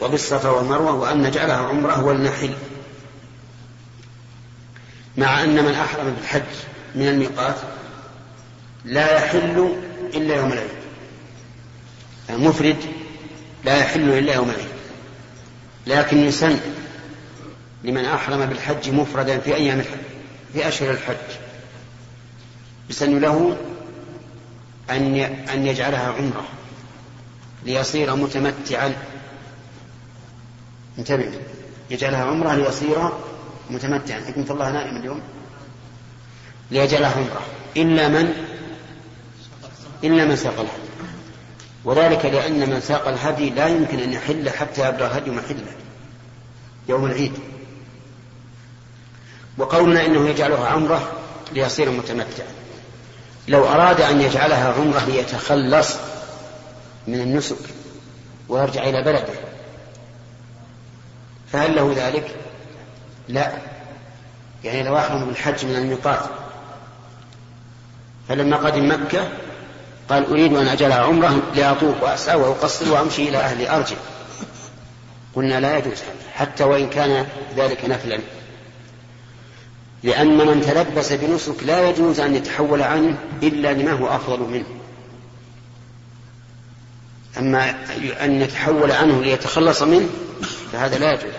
وبالصفا 0.00 0.48
والمروة 0.48 0.92
وأن 0.92 1.22
نجعلها 1.22 1.56
عمرة 1.56 2.04
والنحل 2.04 2.54
مع 5.16 5.42
أن 5.44 5.64
من 5.64 5.72
أحرم 5.72 6.14
بالحج 6.18 6.42
من 6.94 7.08
الميقات 7.08 7.56
لا 8.84 9.16
يحل 9.16 9.76
إلا 10.14 10.36
يوم 10.36 10.52
العيد. 10.52 10.79
المفرد 12.34 12.76
لا 13.64 13.76
يحل 13.76 14.10
إلا 14.10 14.34
يوم 14.34 14.50
العيد. 14.50 14.68
لكن 15.86 16.18
يسن 16.18 16.60
لمن 17.84 18.04
أحرم 18.04 18.46
بالحج 18.46 18.90
مفردا 18.90 19.38
في 19.38 19.54
أيام 19.54 19.80
الحج 19.80 19.98
في 20.52 20.68
أشهر 20.68 20.90
الحج 20.90 21.16
يسن 22.90 23.20
له 23.20 23.56
أن 24.90 25.16
أن 25.54 25.66
يجعلها 25.66 26.12
عمرة 26.12 26.44
ليصير 27.64 28.16
متمتعا. 28.16 28.94
انتبه 30.98 31.32
يجعلها 31.90 32.24
عمرة 32.24 32.54
ليصير 32.54 33.10
متمتعا. 33.70 34.20
حكمة 34.20 34.46
الله 34.50 34.70
نائم 34.70 34.96
اليوم؟ 34.96 35.20
ليجعلها 36.70 37.10
عمرة. 37.10 37.42
إلا 37.76 38.08
من؟ 38.08 38.46
إلا 40.04 40.24
من 40.24 40.36
ساق 40.36 40.52
الهدي 40.52 40.89
وذلك 41.84 42.24
لأن 42.24 42.70
من 42.70 42.80
ساق 42.80 43.08
الهدي 43.08 43.50
لا 43.50 43.66
يمكن 43.66 43.98
أن 43.98 44.12
يحل 44.12 44.50
حتى 44.50 44.88
يبلغ 44.88 45.18
هدي 45.18 45.30
محله 45.30 45.72
يوم 46.88 47.04
العيد. 47.04 47.32
وقولنا 49.58 50.06
إنه 50.06 50.28
يجعلها 50.28 50.68
عمرة 50.68 51.12
ليصير 51.52 51.90
متمتعا. 51.90 52.46
لو 53.48 53.66
أراد 53.66 54.00
أن 54.00 54.20
يجعلها 54.20 54.72
عمرة 54.72 55.04
ليتخلص 55.04 55.96
من 57.06 57.20
النسك 57.20 57.58
ويرجع 58.48 58.82
إلى 58.82 59.02
بلده 59.02 59.34
فهل 61.52 61.76
له 61.76 61.92
ذلك؟ 61.96 62.36
لا. 63.28 63.52
يعني 64.64 64.82
لو 64.82 64.98
أحرم 64.98 65.26
بالحج 65.26 65.66
من 65.66 65.76
الميقات 65.76 66.20
فلما 68.28 68.56
قدم 68.56 68.92
مكة 68.92 69.28
قال 70.10 70.26
أريد 70.30 70.56
أن 70.56 70.68
أجعلها 70.68 70.98
عمرة 70.98 71.42
لأطوف 71.54 72.02
وأسعى 72.02 72.36
وأقصر 72.36 72.92
وأمشي 72.92 73.28
إلى 73.28 73.38
أهلي 73.38 73.70
أرجع. 73.70 73.96
قلنا 75.34 75.60
لا 75.60 75.78
يجوز 75.78 75.92
هذا 75.92 76.30
حتى 76.34 76.64
وإن 76.64 76.90
كان 76.90 77.26
ذلك 77.56 77.84
نفلا. 77.84 78.18
لأن 80.02 80.36
من 80.36 80.60
تلبس 80.60 81.12
بنسك 81.12 81.62
لا 81.62 81.88
يجوز 81.88 82.20
أن 82.20 82.36
يتحول 82.36 82.82
عنه 82.82 83.18
إلا 83.42 83.72
لما 83.72 83.92
هو 83.92 84.08
أفضل 84.08 84.40
منه. 84.40 84.64
أما 87.38 87.70
أن 88.24 88.40
يتحول 88.42 88.92
عنه 88.92 89.22
ليتخلص 89.22 89.82
منه 89.82 90.08
فهذا 90.72 90.98
لا 90.98 91.12
يجوز. 91.12 91.32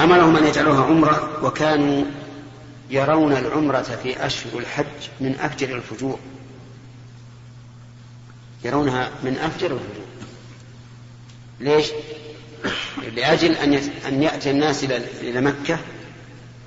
أمرهم 0.00 0.36
أن 0.36 0.46
يجعلوها 0.46 0.84
عمرة 0.84 1.44
وكانوا 1.44 2.04
يرون 2.90 3.32
العمرة 3.32 3.98
في 4.02 4.26
أشهر 4.26 4.58
الحج 4.58 5.08
من 5.20 5.34
أفجر 5.40 5.76
الفجور 5.76 6.18
يرونها 8.64 9.10
من 9.22 9.38
أفجر 9.38 9.66
الفجور 9.66 10.04
ليش؟ 11.60 11.86
لأجل 13.14 13.52
أن 13.52 13.74
أن 14.08 14.22
يأتي 14.22 14.50
الناس 14.50 14.84
إلى 15.20 15.40
مكة 15.40 15.78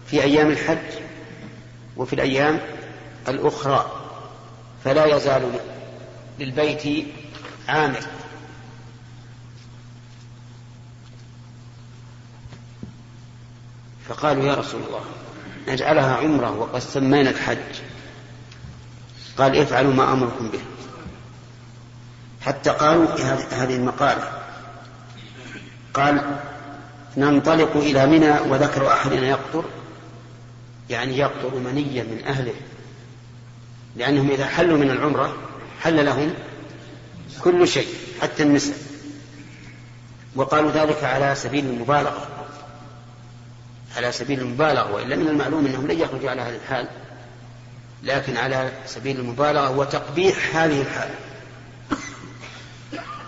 في 0.07 0.23
أيام 0.23 0.49
الحج 0.49 1.01
وفي 1.97 2.13
الأيام 2.13 2.59
الأخرى. 3.27 3.91
فلا 4.83 5.05
يزال 5.05 5.59
للبيت 6.39 7.05
عامر 7.67 8.01
فقالوا 14.09 14.45
يا 14.45 14.53
رسول 14.53 14.81
الله 14.87 15.01
نجعلها 15.67 16.15
عمرة 16.15 16.51
وقد 16.51 16.79
سمينا 16.79 17.29
الحج. 17.29 17.81
قال 19.37 19.57
افعلوا 19.57 19.93
ما 19.93 20.13
أمركم 20.13 20.49
به. 20.49 20.59
حتى 22.47 22.69
قالوا 22.69 23.05
هذه 23.51 23.75
المقالة. 23.75 24.31
قال 25.93 26.39
ننطلق 27.17 27.77
إلى 27.77 28.05
منى 28.05 28.39
وذكر 28.39 28.87
أحدنا 28.87 29.27
يقطر. 29.27 29.65
يعني 30.89 31.17
يقطر 31.17 31.55
منيا 31.55 32.03
من 32.03 32.23
أهله. 32.27 32.53
لأنهم 33.95 34.31
إذا 34.31 34.45
حلوا 34.45 34.77
من 34.77 34.89
العمرة 34.89 35.35
حل 35.81 36.05
لهم 36.05 36.33
كل 37.41 37.67
شيء 37.67 37.87
حتى 38.21 38.43
النساء. 38.43 38.77
وقالوا 40.35 40.71
ذلك 40.71 41.03
على 41.03 41.35
سبيل 41.35 41.65
المبالغة. 41.65 42.27
على 43.97 44.11
سبيل 44.11 44.39
المبالغة. 44.39 44.93
وإلا 44.93 45.15
من 45.15 45.27
المعلوم 45.27 45.65
أنهم 45.65 45.87
لن 45.87 45.99
يخرجوا 45.99 46.29
على 46.29 46.41
هذه 46.41 46.55
الحال 46.55 46.87
لكن 48.03 48.37
على 48.37 48.71
سبيل 48.85 49.19
المبالغة 49.19 49.77
وتقبيح 49.77 50.55
هذه 50.55 50.81
الحال 50.81 51.09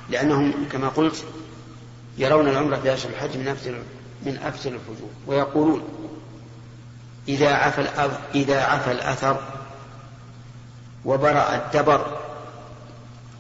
لأنهم 0.09 0.67
كما 0.71 0.87
قلت 0.87 1.25
يرون 2.17 2.47
العمرة 2.47 2.75
في 2.75 2.93
أشهر 2.93 3.11
الحج 3.11 3.37
من 3.37 3.47
أفضل 3.47 3.83
من 4.25 4.37
أفضل 4.37 4.73
الفجور 4.73 5.09
ويقولون 5.27 5.83
إذا 7.27 7.53
عفى 7.53 7.81
إذا 8.35 8.61
عفى 8.61 8.91
الأثر 8.91 9.43
وبرأ 11.05 11.55
الدبر 11.55 12.19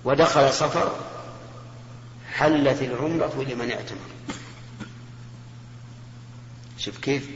ودخل 0.03 0.53
صفر 0.53 0.95
حلت 2.31 2.81
العمرة 2.81 3.45
لمن 3.49 3.71
اعتمر. 3.71 3.99
شوف 6.77 6.97
كيف؟ 6.97 7.29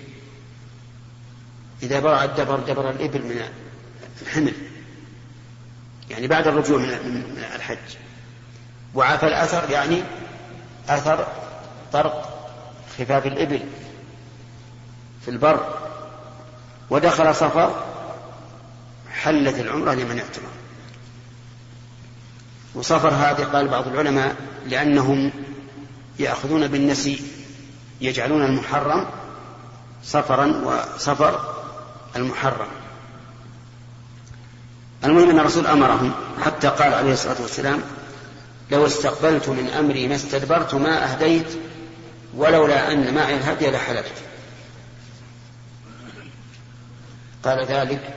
إذا 1.83 1.99
برأ 1.99 2.23
الدبر 2.23 2.59
دبر 2.59 2.89
الإبل 2.89 3.21
من 3.21 3.41
الحمل. 4.21 4.53
يعني 6.09 6.27
بعد 6.27 6.47
الرجوع 6.47 6.77
من 6.77 7.43
الحج. 7.55 7.97
وعفى 8.95 9.27
الأثر 9.27 9.69
يعني 9.69 10.03
أثر 10.89 11.27
طرق 11.93 12.47
خفاف 12.97 13.27
الإبل 13.27 13.61
في 15.25 15.31
البر. 15.31 15.73
ودخل 16.89 17.35
صفر 17.35 17.83
حلت 19.11 19.59
العمرة 19.59 19.93
لمن 19.93 20.19
اعتمر. 20.19 20.49
وصفر 22.75 23.09
هذه 23.09 23.43
قال 23.43 23.67
بعض 23.67 23.87
العلماء 23.87 24.35
لأنهم 24.65 25.31
يأخذون 26.19 26.67
بالنسي 26.67 27.21
يجعلون 28.01 28.45
المحرم 28.45 29.07
صفرا 30.03 30.45
وصفر 30.45 31.55
المحرم. 32.15 32.67
المهم 35.03 35.29
أن 35.29 35.39
الرسول 35.39 35.67
أمرهم 35.67 36.11
حتى 36.45 36.67
قال 36.67 36.93
عليه 36.93 37.13
الصلاة 37.13 37.41
والسلام 37.41 37.81
لو 38.73 38.85
استقبلت 38.85 39.49
من 39.49 39.69
أمري 39.69 40.07
ما 40.07 40.15
استدبرت 40.15 40.75
ما 40.75 41.11
أهديت 41.11 41.47
ولولا 42.35 42.91
أن 42.91 43.13
معي 43.13 43.35
الهدي 43.35 43.69
لحلفت. 43.71 44.13
قال 47.43 47.65
ذلك 47.65 48.15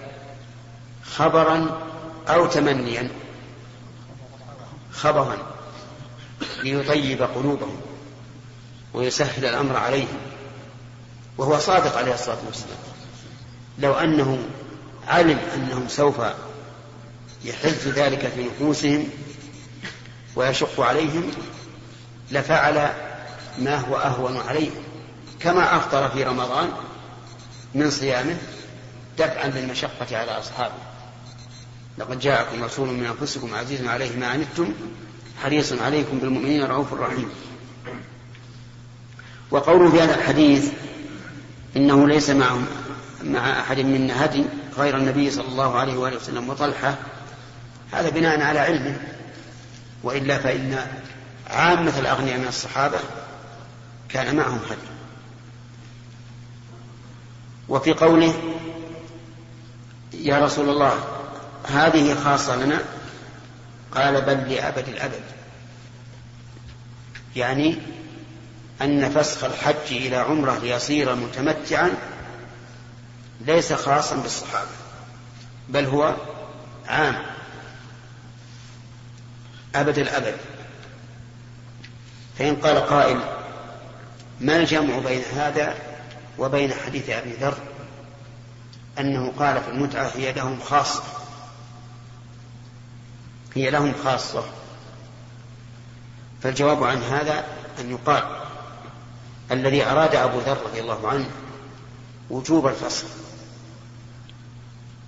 خبرا 1.04 1.80
أو 2.28 2.46
تمنيا. 2.46 3.08
خبرا 4.92 5.36
ليطيب 6.62 7.22
قلوبهم 7.22 7.80
ويسهل 8.94 9.44
الأمر 9.44 9.76
عليهم. 9.76 10.18
وهو 11.38 11.58
صادق 11.58 11.96
عليه 11.98 12.14
الصلاة 12.14 12.38
والسلام. 12.46 12.78
لو 13.78 13.92
أنه 13.92 14.38
علم 15.08 15.38
أنهم 15.54 15.88
سوف 15.88 16.20
يحز 17.44 17.88
ذلك 17.88 18.28
في 18.28 18.44
نفوسهم 18.44 19.08
ويشق 20.36 20.80
عليهم 20.80 21.30
لفعل 22.30 22.90
ما 23.58 23.76
هو 23.76 23.96
أهون 23.96 24.36
عليهم 24.36 24.82
كما 25.40 25.76
أفطر 25.76 26.08
في 26.08 26.24
رمضان 26.24 26.68
من 27.74 27.90
صيامه 27.90 28.36
دفعا 29.18 29.46
للمشقة 29.48 30.18
على 30.18 30.30
أصحابه. 30.30 30.74
لقد 31.98 32.18
جاءكم 32.18 32.64
رسول 32.64 32.88
من 32.88 33.06
أنفسكم 33.06 33.54
عزيز 33.54 33.86
عليه 33.86 34.16
ما 34.16 34.26
عنتم 34.26 34.72
حريص 35.42 35.72
عليكم 35.72 36.18
بالمؤمنين 36.18 36.64
رؤوف 36.64 36.92
رحيم. 36.92 37.30
وقوله 39.50 39.90
في 39.90 40.00
هذا 40.00 40.14
الحديث 40.14 40.72
إنه 41.76 42.08
ليس 42.08 42.30
معهم 42.30 42.66
مع 43.24 43.60
أحد 43.60 43.80
منا 43.80 44.24
هدي 44.24 44.44
غير 44.78 44.96
النبي 44.96 45.30
صلى 45.30 45.48
الله 45.48 45.78
عليه 45.78 45.96
وآله 45.96 46.16
وسلم 46.16 46.48
وطلحة 46.48 46.94
هذا 47.92 48.08
بناء 48.10 48.40
على 48.40 48.58
علمه. 48.58 49.15
وإلا 50.02 50.38
فإن 50.38 50.86
عامة 51.50 51.98
الأغنياء 51.98 52.38
من 52.38 52.46
الصحابة 52.48 52.98
كان 54.08 54.36
معهم 54.36 54.60
هدي 54.70 54.96
وفي 57.68 57.92
قوله 57.92 58.34
يا 60.12 60.44
رسول 60.44 60.68
الله 60.68 61.04
هذه 61.68 62.14
خاصة 62.14 62.56
لنا؟ 62.56 62.78
قال 63.94 64.20
بل 64.20 64.54
لأبد 64.54 64.88
الأبد. 64.88 65.22
يعني 67.36 67.78
أن 68.82 69.10
فسخ 69.10 69.44
الحج 69.44 69.90
إلى 69.90 70.16
عمرة 70.16 70.58
ليصير 70.58 71.14
متمتعا 71.14 71.90
ليس 73.40 73.72
خاصا 73.72 74.16
بالصحابة 74.16 74.70
بل 75.68 75.84
هو 75.84 76.14
عام. 76.88 77.22
أبد 79.80 79.98
الأبد. 79.98 80.34
فإن 82.38 82.56
قال 82.56 82.78
قائل 82.78 83.20
ما 84.40 84.56
الجمع 84.56 84.98
بين 84.98 85.22
هذا 85.34 85.74
وبين 86.38 86.72
حديث 86.72 87.10
أبي 87.10 87.32
ذر؟ 87.32 87.58
أنه 88.98 89.32
قال 89.38 89.62
في 89.62 89.68
المتعة 89.68 90.10
هي 90.16 90.32
لهم 90.32 90.60
خاصة. 90.60 91.02
هي 93.54 93.70
لهم 93.70 93.94
خاصة. 94.04 94.44
فالجواب 96.42 96.84
عن 96.84 97.02
هذا 97.02 97.44
أن 97.80 97.90
يقال 97.90 98.22
الذي 99.50 99.84
أراد 99.84 100.14
أبو 100.14 100.38
ذر 100.38 100.58
رضي 100.66 100.80
الله 100.80 101.08
عنه 101.08 101.26
وجوب 102.30 102.66
الفصل 102.66 103.06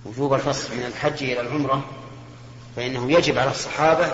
وجوب 0.05 0.33
الفصل 0.33 0.75
من 0.75 0.83
الحج 0.83 1.23
إلى 1.23 1.41
العمرة 1.41 1.85
فإنه 2.75 3.11
يجب 3.11 3.37
على 3.37 3.51
الصحابة 3.51 4.07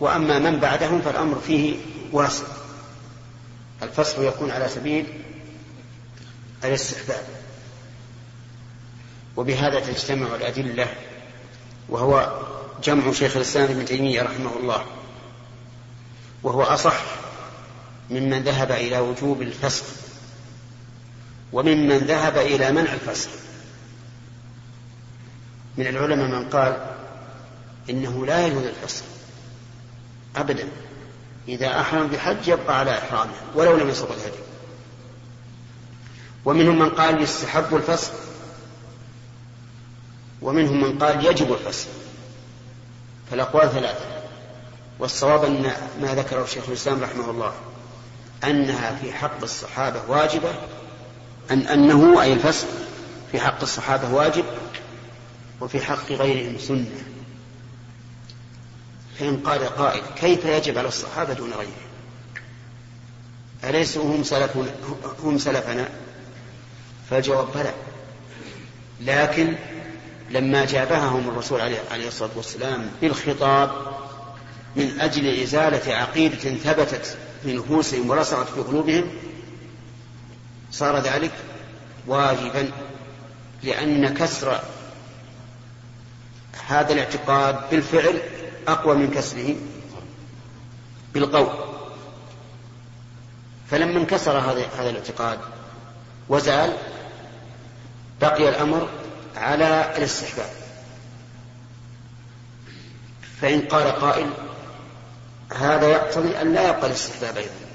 وأما 0.00 0.38
من 0.38 0.58
بعدهم 0.58 1.00
فالأمر 1.00 1.40
فيه 1.46 1.76
واسع. 2.12 2.44
الفصل 3.82 4.24
يكون 4.24 4.50
على 4.50 4.68
سبيل 4.68 5.06
الاستحباب. 6.64 7.24
وبهذا 9.36 9.80
تجتمع 9.80 10.34
الأدلة 10.34 10.88
وهو 11.88 12.42
جمع 12.84 13.12
شيخ 13.12 13.36
الإسلام 13.36 13.64
ابن 13.64 13.84
تيمية 13.84 14.22
رحمه 14.22 14.56
الله. 14.56 14.84
وهو 16.42 16.62
أصح 16.62 17.02
ممن 18.10 18.42
ذهب 18.42 18.72
إلى 18.72 18.98
وجوب 18.98 19.42
الفسخ 19.42 19.84
وممن 21.52 21.98
ذهب 21.98 22.38
إلى 22.38 22.72
منع 22.72 22.92
الفسخ. 22.92 23.30
من 25.76 25.86
العلماء 25.86 26.26
من 26.26 26.48
قال 26.48 26.94
إنه 27.90 28.26
لا 28.26 28.46
يجوز 28.46 28.64
الفسخ. 28.64 29.04
أبدا. 30.36 30.68
إذا 31.48 31.80
أحرم 31.80 32.06
بحج 32.06 32.48
يبقى 32.48 32.78
على 32.78 32.98
إحرامه 32.98 33.32
ولو 33.54 33.76
لم 33.76 33.88
يسق 33.88 34.12
الهدي. 34.12 34.42
ومنهم 36.44 36.78
من 36.78 36.88
قال 36.88 37.22
يستحب 37.22 37.76
الفسخ 37.76 38.12
ومنهم 40.42 40.80
من 40.80 40.98
قال 40.98 41.26
يجب 41.26 41.52
الفسخ 41.52 41.88
فالأقوال 43.30 43.70
ثلاثة. 43.70 44.04
والصواب 44.98 45.44
أن 45.44 45.72
ما 46.00 46.14
ذكره 46.14 46.44
شيخ 46.44 46.64
الإسلام 46.68 47.02
رحمه 47.02 47.30
الله 47.30 47.52
أنها 48.44 48.98
في 49.02 49.12
حق 49.12 49.42
الصحابة 49.42 50.00
واجبة 50.08 50.54
أن 51.50 51.60
أنه 51.60 52.22
أي 52.22 52.32
الفسخ 52.32 52.66
في 53.32 53.40
حق 53.40 53.62
الصحابة 53.62 54.14
واجب 54.14 54.44
وفي 55.60 55.80
حق 55.80 56.12
غيرهم 56.12 56.58
سنة. 56.58 56.86
فإن 59.18 59.36
قال 59.36 59.64
قائل 59.64 60.02
كيف 60.16 60.44
يجب 60.44 60.78
على 60.78 60.88
الصحابة 60.88 61.32
دون 61.32 61.52
غيرهم 61.52 61.88
أليسوا 63.64 64.04
هم 64.04 64.24
سلفنا 64.24 64.70
هم 65.22 65.38
سلفنا؟ 65.38 65.88
فالجواب 67.10 67.48
بلى. 67.54 67.74
لكن 69.00 69.54
لما 70.30 70.64
جابههم 70.64 71.28
الرسول 71.28 71.60
عليه 71.60 72.08
الصلاة 72.08 72.30
والسلام 72.36 72.90
بالخطاب 73.00 73.70
من 74.76 75.00
أجل 75.00 75.42
إزالة 75.42 75.94
عقيدة 75.94 76.36
ثبتت 76.36 77.16
في 77.42 77.56
نفوسهم 77.56 78.10
ورسخت 78.10 78.48
في 78.48 78.60
قلوبهم 78.60 79.04
صار 80.72 80.98
ذلك 80.98 81.32
واجبا 82.06 82.70
لأن 83.62 84.14
كسر 84.14 84.60
هذا 86.66 86.92
الاعتقاد 86.92 87.70
بالفعل 87.70 88.20
أقوى 88.68 88.96
من 88.96 89.10
كسره 89.10 89.56
بالقول. 91.14 91.68
فلما 93.70 94.00
انكسر 94.00 94.38
هذا 94.38 94.66
هذا 94.78 94.90
الاعتقاد 94.90 95.38
وزال 96.28 96.76
بقي 98.20 98.48
الأمر 98.48 98.88
على 99.36 99.96
الاستحباب. 99.96 100.50
فإن 103.40 103.60
قال 103.60 103.86
قائل 103.86 104.30
هذا 105.56 105.88
يقتضي 105.88 106.40
أن 106.42 106.54
لا 106.54 106.68
يبقى 106.68 106.86
الاستحباب 106.86 107.36
أيضا. 107.36 107.68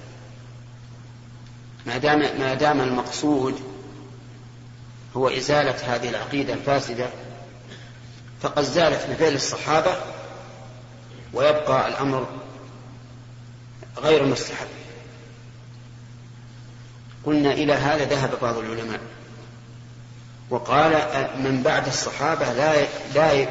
ما 1.86 1.98
دام 1.98 2.20
ما 2.20 2.54
دام 2.54 2.82
المقصود 2.82 3.60
هو 5.18 5.30
إزالة 5.30 5.96
هذه 5.96 6.10
العقيدة 6.10 6.54
الفاسدة 6.54 7.10
فقد 8.44 8.64
زالت 8.64 9.06
بفعل 9.10 9.34
الصحابة 9.36 9.96
ويبقى 11.34 11.88
الأمر 11.88 12.28
غير 13.98 14.26
مستحب. 14.26 14.68
قلنا 17.26 17.52
إلى 17.52 17.74
هذا 17.74 18.06
ذهب 18.06 18.40
بعض 18.42 18.58
العلماء 18.58 19.00
وقال 20.50 20.92
من 21.38 21.64
بعد 21.64 21.88
الصحابة 21.88 22.54
لا 22.54 22.88
لا 23.16 23.48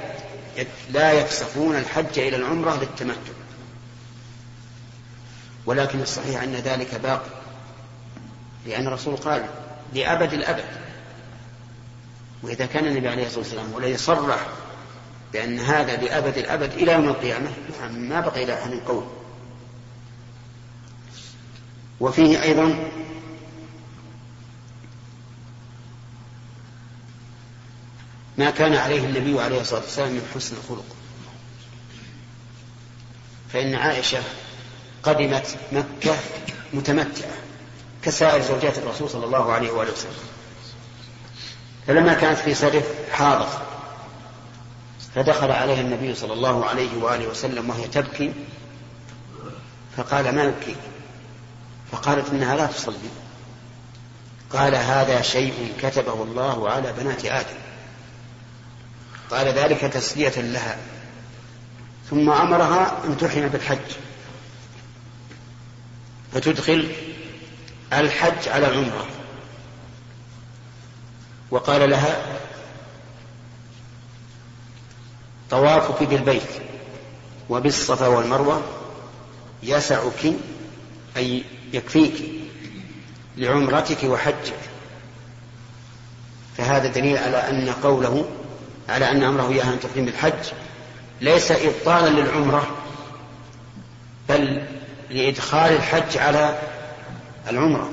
لا 0.91 1.13
يفسخون 1.13 1.77
الحج 1.77 2.19
إلى 2.19 2.37
العمرة 2.37 2.77
للتمتع 2.77 3.33
ولكن 5.67 6.01
الصحيح 6.01 6.43
أن 6.43 6.55
ذلك 6.55 6.95
باقي 6.95 7.31
لأن 8.67 8.87
الرسول 8.87 9.17
قال 9.17 9.47
لأبد 9.95 10.33
الأبد. 10.33 10.65
وإذا 12.43 12.67
كان 12.67 12.87
النبي 12.87 13.09
عليه 13.09 13.27
الصلاة 13.27 13.39
والسلام 13.39 13.73
والذي 13.73 13.97
صرح 13.97 14.47
بأن 15.33 15.59
هذا 15.59 15.97
لأبد 15.97 16.39
الأبد 16.39 16.73
إلى 16.73 16.93
يوم 16.93 17.09
القيامة. 17.09 17.51
ما 17.91 18.21
بقي 18.21 18.45
إلى 18.45 18.55
أحد 18.55 18.71
قول 18.87 19.05
وفيه 22.01 22.43
أيضا 22.43 22.91
ما 28.39 28.51
كان 28.51 28.75
عليه 28.75 29.05
النبي 29.05 29.41
عليه 29.41 29.61
الصلاة 29.61 29.81
والسلام 29.81 30.13
من 30.13 30.29
حسن 30.35 30.57
الخلق. 30.57 30.97
فإن 33.53 33.75
عائشة 33.75 34.23
قدمت 35.03 35.57
مكة 35.73 36.17
متمتعة 36.73 37.33
كسائر 38.03 38.43
زوجات 38.43 38.79
الرسول 38.79 39.11
صلى 39.11 39.25
الله 39.25 39.53
عليه 39.53 39.71
وآله 39.71 39.93
وسلم. 39.93 40.13
فلما 41.87 42.15
كانت 42.15 42.39
في 42.39 42.55
سرف 42.55 42.85
حاضت. 43.13 43.72
فدخل 45.15 45.51
عليها 45.51 45.81
النبي 45.81 46.15
صلى 46.15 46.33
الله 46.33 46.67
عليه 46.67 46.97
وآله 46.97 47.27
وسلم 47.27 47.71
وهي 47.71 47.89
تبكي 47.89 48.33
فقال 49.97 50.35
ما 50.35 50.45
يبكي 50.45 50.77
فقالت 51.93 52.31
إنها 52.31 52.57
لا 52.57 52.67
تصلي. 52.67 53.11
قال 54.53 54.75
هذا 54.75 55.23
شيء 55.23 55.73
كتبه 55.83 56.23
الله 56.23 56.71
على 56.71 56.93
بنات 56.93 57.25
آدم. 57.25 57.59
قال 59.31 59.47
ذلك 59.47 59.81
تسلية 59.81 60.41
لها. 60.41 60.77
ثم 62.11 62.31
أمرها 62.31 63.05
أن 63.05 63.17
تحرم 63.17 63.49
بالحج. 63.49 63.79
فتدخل 66.35 66.93
الحج 67.93 68.49
على 68.49 68.69
العمرة. 68.69 69.07
وقال 71.51 71.91
لها 71.91 72.17
طوافك 75.53 76.03
بالبيت 76.03 76.49
وبالصفا 77.49 78.07
والمروة 78.07 78.63
يسعك 79.63 80.33
أي 81.17 81.43
يكفيك 81.73 82.15
لعمرتك 83.37 84.05
وحجك. 84.05 84.59
فهذا 86.57 86.89
دليل 86.89 87.19
على 87.19 87.37
أن 87.37 87.73
قوله 87.83 88.25
على 88.89 89.11
أن 89.11 89.23
أمره 89.23 89.49
إياها 89.49 89.73
أن 89.73 89.81
تحرم 89.81 90.05
بالحج 90.05 90.53
ليس 91.21 91.53
إبطالا 91.53 92.09
للعمرة 92.21 92.67
بل 94.29 94.63
لإدخال 95.11 95.73
الحج 95.73 96.19
على 96.19 96.59
العمرة. 97.51 97.91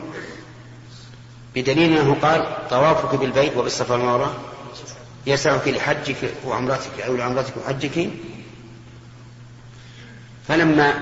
بدليل 1.56 1.98
أنه 1.98 2.16
قال 2.22 2.68
طوافك 2.70 3.20
بالبيت 3.20 3.58
وبالصفا 3.58 3.96
والمروة 3.96 4.34
يسعك 5.28 5.68
لحجك 5.68 6.34
وعمرتك 6.46 7.02
أو 7.02 7.16
لعمرتك 7.16 7.54
وحجك. 7.58 8.10
فلما 10.48 10.94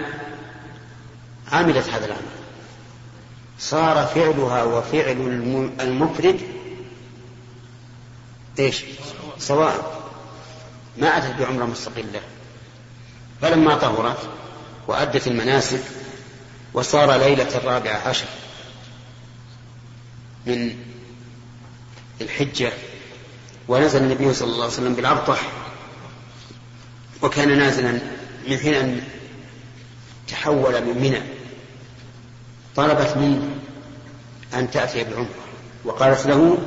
عملت 1.52 1.90
هذا 1.90 2.06
العمل 2.06 2.22
صار 3.60 4.06
فعلها 4.06 4.64
وفعل 4.64 5.12
المفرد 5.80 6.42
إيش؟ 8.60 8.84
سواء 9.40 10.02
ما 10.98 11.18
أتت 11.18 11.40
بعمرة 11.40 11.66
مستقلة 11.66 12.22
فلما 13.42 13.76
طهرت 13.76 14.30
وأدت 14.88 15.28
المناسك 15.28 15.84
وصار 16.74 17.16
ليلة 17.16 17.58
الرابعة 17.58 18.08
عشر 18.08 18.26
من 20.46 20.76
الحجة 22.22 22.72
ونزل 23.68 24.04
النبي 24.04 24.34
صلى 24.34 24.48
الله 24.48 24.64
عليه 24.64 24.74
وسلم 24.74 24.94
بالأبطح 24.94 25.42
وكان 27.22 27.58
نازلا 27.58 27.92
من 28.48 28.58
حين 28.58 28.74
أن 28.74 29.02
تحول 30.28 30.82
من 30.86 31.02
منى 31.02 31.22
طلبت 32.76 33.18
منه 33.18 33.42
أن 34.54 34.72
تأتي 34.72 35.04
بعمرة 35.04 35.30
وقالت 35.86 36.26
له 36.26 36.58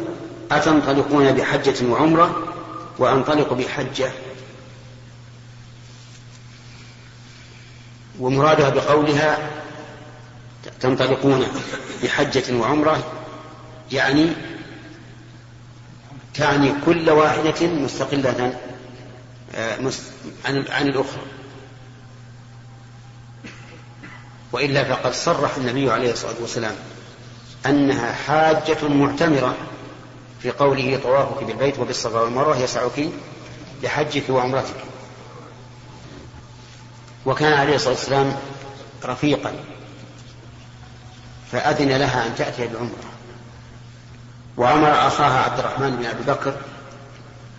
أتنطلقون 0.53 1.33
بحجة 1.33 1.87
وعمرة؟ 1.87 2.47
وأنطلق 2.99 3.53
بحجة. 3.53 4.13
ومرادها 8.21 8.69
بقولها 8.69 9.51
تنطلقون 10.81 11.47
بحجة 12.03 12.57
وعمرة 12.57 13.13
يعني 13.93 14.33
تعني 16.41 16.73
كل 16.87 17.11
واحدة 17.11 17.67
مستقلة 17.67 18.59
آه، 19.55 19.79
عن 20.45 20.89
الأخرى. 20.89 21.23
وإلا 24.53 24.85
فقد 24.85 25.13
صرح 25.13 25.57
النبي 25.57 25.91
عليه 25.91 26.13
الصلاة 26.13 26.35
والسلام 26.41 26.75
أنها 27.67 28.13
حاجة 28.13 28.89
معتمرة 28.89 29.57
في 30.43 30.51
قوله 30.51 31.01
طوافك 31.03 31.45
بالبيت 31.45 31.79
وبالصفا 31.79 32.21
والمروة 32.21 32.59
يسعك 32.59 33.09
لحجك 33.83 34.31
وعمرتك. 34.31 34.85
وكان 37.27 37.53
عليه 37.53 37.75
الصلاة 37.75 37.95
والسلام 37.95 38.37
رفيقا 39.05 39.53
فأذن 41.53 41.89
لها 41.89 42.27
أن 42.27 42.35
تأتي 42.35 42.67
بالعمرة. 42.67 43.10
وأمر 44.57 45.07
أخاها 45.07 45.43
عبد 45.43 45.59
الرحمن 45.59 45.97
بن 45.97 46.07
أبي 46.07 46.23
بكر 46.23 46.55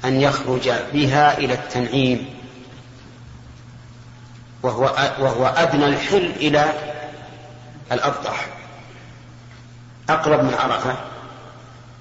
أن 0.06 0.22
يخرج 0.22 0.72
بها 0.94 1.38
إلى 1.38 1.54
التنعيم 1.54 2.26
وهو 4.64 4.84
وهو 5.20 5.46
أدنى 5.46 5.86
الحل 5.86 6.26
إلى 6.26 6.74
الأبطح 7.92 8.48
أقرب 10.10 10.44
من 10.44 10.54
عرفة 10.54 10.96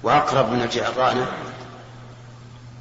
وأقرب 0.03 0.51
من 0.51 0.61
الجعرانة. 0.61 1.27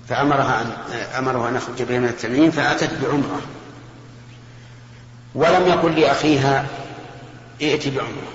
فأمرها 0.09 0.63
أن 0.63 0.73
أمرها 1.19 1.49
أن 1.49 1.57
يخرج 1.57 1.83
بها 1.83 1.99
من 1.99 2.09
التنعيم 2.09 2.51
فأتت 2.51 2.91
بعمرة. 3.03 3.41
ولم 5.35 5.69
يقل 5.69 6.01
لأخيها 6.01 6.67
ائت 7.63 7.89
بعمرة 7.89 8.33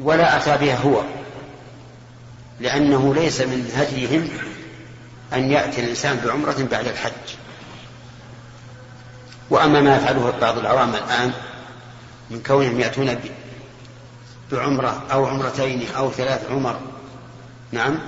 ولا 0.00 0.36
أتى 0.36 0.66
بها 0.66 0.76
هو. 0.76 1.02
لأنه 2.62 3.14
ليس 3.14 3.40
من 3.40 3.72
هديهم 3.76 4.28
أن 5.32 5.50
يأتي 5.50 5.80
الإنسان 5.80 6.20
بعمرة 6.24 6.68
بعد 6.70 6.86
الحج. 6.86 7.36
وأما 9.50 9.80
ما 9.80 9.96
يفعله 9.96 10.30
بعض 10.40 10.58
العوام 10.58 10.94
الآن 10.94 11.32
من 12.30 12.42
كونهم 12.42 12.80
يأتون 12.80 13.18
بعمرة 14.52 15.02
أو 15.12 15.26
عمرتين 15.26 15.86
أو 15.96 16.10
ثلاث 16.10 16.50
عمر 16.50 16.80
نعم 17.72 17.98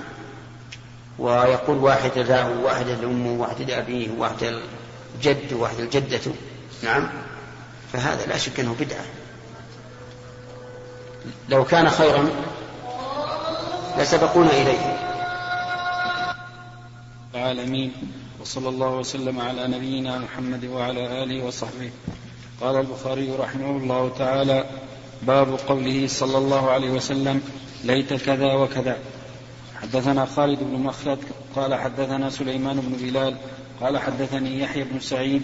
ويقول 1.19 1.77
واحدة 1.77 2.21
له 2.21 2.49
واحدة 2.49 2.93
لأمه 2.93 3.41
واحدة 3.41 3.65
لأبيه 3.65 4.09
واحدة 4.17 4.61
الجد 5.15 5.53
واحدة 5.53 5.83
الجدة 5.83 6.31
نعم 6.83 7.09
فهذا 7.93 8.25
لا 8.25 8.37
شك 8.37 8.59
أنه 8.59 8.75
بدعة. 8.79 9.05
لو 11.49 11.63
كان 11.65 11.89
خيرا 11.89 12.29
لسبقونا 13.99 14.51
إليه. 14.51 14.97
العالمين 17.35 17.91
وصلى 18.41 18.69
الله 18.69 18.89
وسلم 18.89 19.39
على 19.39 19.67
نبينا 19.67 20.19
محمد 20.19 20.65
وعلى 20.65 21.23
آله 21.23 21.45
وصحبه. 21.45 21.89
قال 22.61 22.75
البخاري 22.75 23.31
رحمه 23.31 23.71
الله 23.77 24.11
تعالى 24.17 24.65
باب 25.21 25.59
قوله 25.67 26.07
صلى 26.07 26.37
الله 26.37 26.71
عليه 26.71 26.91
وسلم 26.91 27.41
ليت 27.83 28.13
كذا 28.13 28.53
وكذا. 28.53 28.97
حدثنا 29.81 30.25
خالد 30.25 30.59
بن 30.59 30.79
مخلد 30.79 31.19
قال 31.55 31.75
حدثنا 31.75 32.29
سليمان 32.29 32.79
بن 32.79 33.07
بلال 33.07 33.35
قال 33.81 33.97
حدثني 33.97 34.59
يحيى 34.59 34.83
بن 34.83 34.99
سعيد 34.99 35.41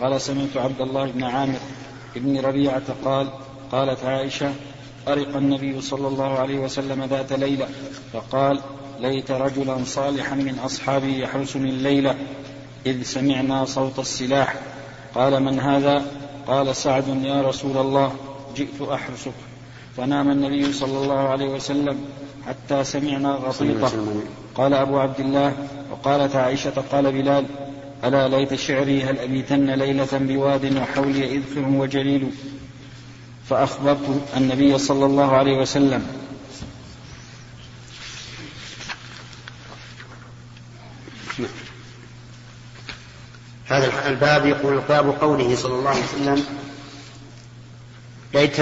قال 0.00 0.20
سمعت 0.20 0.56
عبد 0.56 0.80
الله 0.80 1.06
بن 1.06 1.24
عامر 1.24 1.58
بن 2.16 2.40
ربيعة 2.40 2.82
قال 3.04 3.28
قالت 3.72 4.04
عائشة 4.04 4.52
أرق 5.08 5.36
النبي 5.36 5.80
صلى 5.80 6.08
الله 6.08 6.38
عليه 6.38 6.58
وسلم 6.58 7.04
ذات 7.04 7.32
ليلة 7.32 7.68
فقال 8.12 8.60
ليت 9.00 9.30
رجلا 9.30 9.84
صالحا 9.84 10.34
من 10.34 10.58
أصحابي 10.64 11.20
يحرسني 11.20 11.70
الليلة 11.70 12.14
إذ 12.86 13.02
سمعنا 13.02 13.64
صوت 13.64 13.98
السلاح. 13.98 14.54
قال 15.14 15.42
من 15.42 15.60
هذا؟ 15.60 16.06
قال 16.46 16.76
سعد 16.76 17.08
يا 17.24 17.42
رسول 17.42 17.76
الله 17.76 18.12
جئت 18.56 18.82
أحرسك. 18.82 19.32
فنام 19.96 20.30
النبي 20.30 20.72
صلى 20.72 20.98
الله 20.98 21.18
عليه 21.18 21.48
وسلم 21.48 22.04
حتى 22.46 22.84
سمعنا 22.84 23.30
غطيطة. 23.30 23.92
قال 24.54 24.74
أبو 24.74 24.98
عبد 24.98 25.20
الله 25.20 25.52
وقالت 25.90 26.36
عائشة 26.36 26.84
قال 26.92 27.12
بلال 27.12 27.46
ألا 28.04 28.28
ليت 28.28 28.54
شعري 28.54 29.02
هل 29.02 29.18
أبيتن 29.18 29.70
ليلة 29.70 30.08
بواد 30.12 30.76
وحولي 30.76 31.36
إذخر 31.36 31.68
وجليل؟ 31.68 32.30
فأخبرت 33.50 34.22
النبي 34.36 34.78
صلى 34.78 35.06
الله 35.06 35.36
عليه 35.36 35.58
وسلم. 35.58 36.06
هذا 43.66 44.08
الباب 44.08 44.46
يقول 44.46 44.80
باب 44.88 45.10
قوله 45.20 45.56
صلى 45.56 45.74
الله 45.74 45.90
عليه 45.90 46.04
وسلم 46.04 46.44
ليت 48.34 48.56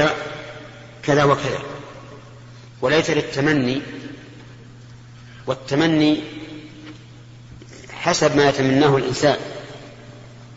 كذا 1.02 1.24
وكذا 1.24 1.58
وليت 2.80 3.10
للتمني 3.10 3.82
والتمني 5.46 6.20
حسب 7.92 8.36
ما 8.36 8.48
يتمناه 8.48 8.96
الإنسان. 8.96 9.36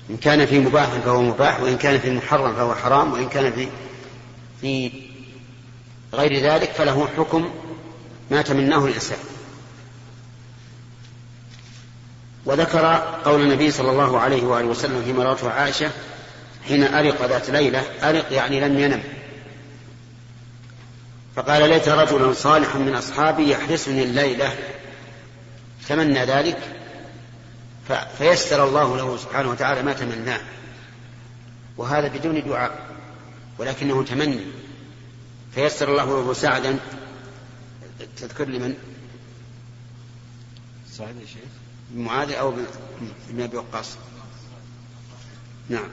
إن 0.10 0.18
كان 0.18 0.46
في 0.46 0.60
مباح 0.60 0.90
فهو 0.90 1.22
مباح 1.22 1.60
وإن 1.60 1.78
كان 1.78 2.00
في 2.00 2.12
محرم 2.12 2.56
فهو 2.56 2.76
حرام 2.76 3.14
وإن 3.14 3.30
كان 3.30 3.52
في 3.52 3.68
في 4.62 4.92
غير 6.14 6.52
ذلك 6.52 6.72
فله 6.72 7.08
حكم 7.18 7.52
ما 8.32 8.42
تمناه 8.42 8.86
الإنسان. 8.86 9.18
وذكر 12.46 12.86
قول 13.26 13.42
النبي 13.42 13.72
صلى 13.72 13.92
الله 13.92 14.20
عليه 14.20 14.44
وآله 14.44 14.68
وسلم 14.68 15.04
في 15.04 15.14
مراته 15.14 15.50
عائشة 15.50 15.92
حين 16.68 16.84
أرق 16.84 17.26
ذات 17.26 17.50
ليلة 17.50 17.84
أرق 18.04 18.34
يعني 18.34 18.60
لم 18.60 18.80
ينم. 18.80 19.04
فقال 21.36 21.70
ليت 21.70 21.90
رجلا 21.90 22.34
صالحا 22.34 22.80
من 22.80 22.96
أصحابي 22.96 23.52
يحرسني 23.52 24.04
الليلة. 24.04 24.56
تمنى 25.90 26.26
ذلك؟ 26.26 26.58
فيسر 28.18 28.68
الله 28.68 28.98
له 28.98 29.18
سبحانه 29.18 29.50
وتعالى 29.50 29.84
ما 29.84 29.94
تمناه. 29.94 30.40
وهذا 31.78 32.08
بدون 32.08 32.44
دعاء. 32.48 32.95
ولكنه 33.58 34.04
تمني. 34.04 34.46
فيسر 35.56 35.90
الله 35.90 36.06
له 36.06 36.34
سعدا. 36.34 36.80
تذكر 38.18 38.46
لمن؟ 38.46 38.76
سعد 40.92 41.16
يا 41.16 41.26
شيخ. 41.26 41.50
معاذ 41.96 42.32
أو 42.32 42.54
بن 43.30 43.42
أبي 43.42 43.58
وقاص. 43.58 43.98
نعم. 45.70 45.90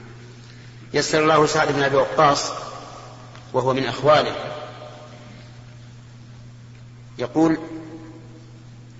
يسر 0.93 1.23
الله 1.23 1.45
سعد 1.45 1.71
بن 1.71 1.83
أبي 1.83 1.95
وقاص 1.95 2.51
وهو 3.53 3.73
من 3.73 3.85
أخواله. 3.85 4.35
يقول 7.17 7.57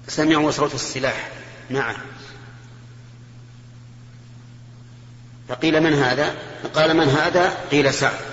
سمعوا 0.07 0.51
صوت 0.51 0.75
السلاح. 0.75 1.31
معه 1.71 1.95
فقيل 5.47 5.83
من 5.83 5.93
هذا؟ 5.93 6.35
قال 6.73 6.97
من 6.97 7.09
هذا؟ 7.09 7.67
قيل 7.71 7.93
سعد. 7.93 8.32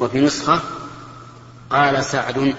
وفي 0.00 0.20
نسخة 0.20 0.62
قال 1.70 2.04
سعد 2.04 2.54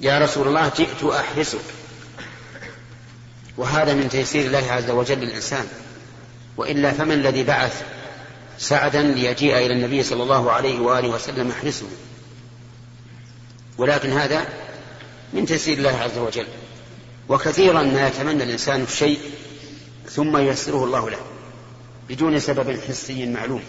يا 0.00 0.18
رسول 0.18 0.48
الله 0.48 0.68
جئت 0.68 1.04
أحرسك. 1.04 1.64
وهذا 3.56 3.94
من 3.94 4.08
تيسير 4.08 4.46
الله 4.46 4.72
عز 4.72 4.90
وجل 4.90 5.18
للإنسان. 5.18 5.66
وإلا 6.56 6.92
فمن 6.92 7.12
الذي 7.12 7.44
بعث 7.44 7.82
سعدا 8.58 9.02
ليجيء 9.02 9.58
إلى 9.58 9.72
النبي 9.72 10.02
صلى 10.02 10.22
الله 10.22 10.52
عليه 10.52 10.80
وآله 10.80 11.08
وسلم 11.08 11.48
يحرسه 11.48 11.86
ولكن 13.78 14.10
هذا 14.10 14.48
من 15.32 15.46
تيسير 15.46 15.78
الله 15.78 15.98
عز 15.98 16.18
وجل. 16.18 16.46
وكثيرا 17.28 17.82
ما 17.82 18.06
يتمنى 18.06 18.42
الإنسان 18.44 18.82
الشيء 18.82 19.20
ثم 20.10 20.36
ييسره 20.36 20.84
الله 20.84 21.10
له 21.10 21.20
بدون 22.08 22.40
سبب 22.40 22.80
حسي 22.88 23.26
معلوم. 23.26 23.62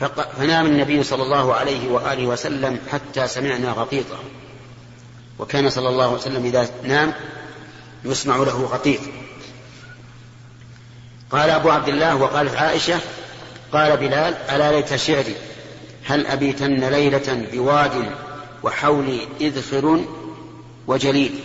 فنام 0.00 0.66
النبي 0.66 1.02
صلى 1.02 1.22
الله 1.22 1.54
عليه 1.54 1.88
وآله 1.88 2.26
وسلم 2.26 2.78
حتى 2.92 3.28
سمعنا 3.28 3.70
غطيطة. 3.70 4.18
وكان 5.38 5.70
صلى 5.70 5.88
الله 5.88 6.04
عليه 6.04 6.14
وسلم 6.14 6.44
إذا 6.44 6.70
نام 6.82 7.14
يسمع 8.04 8.36
له 8.36 8.64
غطيط. 8.64 9.00
قال 11.30 11.50
أبو 11.50 11.70
عبد 11.70 11.88
الله 11.88 12.16
وقالت 12.16 12.56
عائشة 12.56 13.00
قال 13.72 13.96
بلال 13.96 14.34
ألا 14.34 14.72
ليت 14.72 14.96
شعري؟ 14.96 15.34
هل 16.04 16.26
أبيتن 16.26 16.90
ليلة 16.90 17.46
بواد 17.52 18.10
وحولي 18.62 19.28
إذخر 19.40 20.04
وجليل؟ 20.86 21.40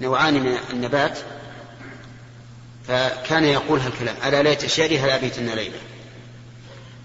نوعان 0.00 0.34
من 0.34 0.56
النبات. 0.70 1.18
فكان 2.88 3.44
يقول 3.44 3.80
هالكلام 3.80 4.16
ألا 4.26 4.42
ليت 4.42 4.66
شعري 4.66 4.98
هل 4.98 5.10
أبيتن 5.10 5.46
ليلة؟ 5.46 5.78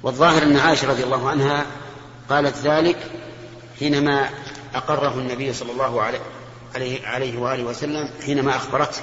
والظاهر 0.04 0.44
أن 0.44 0.58
عائشة 0.58 0.88
رضي 0.88 1.04
الله 1.04 1.30
عنها 1.30 1.66
قالت 2.30 2.58
ذلك 2.58 2.98
حينما 3.80 4.30
أقره 4.76 5.14
النبي 5.14 5.54
صلى 5.54 5.72
الله 5.72 6.02
عليه 6.02 6.20
عليه, 6.76 7.38
وآله 7.38 7.64
وسلم 7.64 8.10
حينما 8.26 8.56
أخبرته 8.56 9.02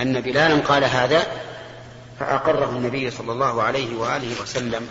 أن 0.00 0.20
بلالا 0.20 0.60
قال 0.60 0.84
هذا 0.84 1.26
فأقره 2.20 2.70
النبي 2.70 3.10
صلى 3.10 3.32
الله 3.32 3.62
عليه 3.62 3.96
وآله 3.96 4.42
وسلم 4.42 4.88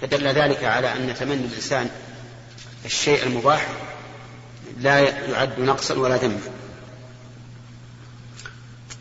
فدل 0.00 0.26
ذلك 0.26 0.64
على 0.64 0.92
أن 0.92 1.14
تمني 1.14 1.34
الإنسان 1.34 1.90
الشيء 2.84 3.26
المباح 3.26 3.68
لا 4.78 4.98
يعد 4.98 5.60
نقصا 5.60 5.94
ولا 5.94 6.16
ذنبا 6.16 6.50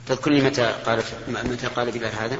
تذكر 0.08 0.32
لي 0.32 0.42
متى 0.42 0.74
قالت 0.86 1.06
متى 1.28 1.68
قال 1.68 1.92
بلال 1.92 2.16
هذا؟ 2.16 2.38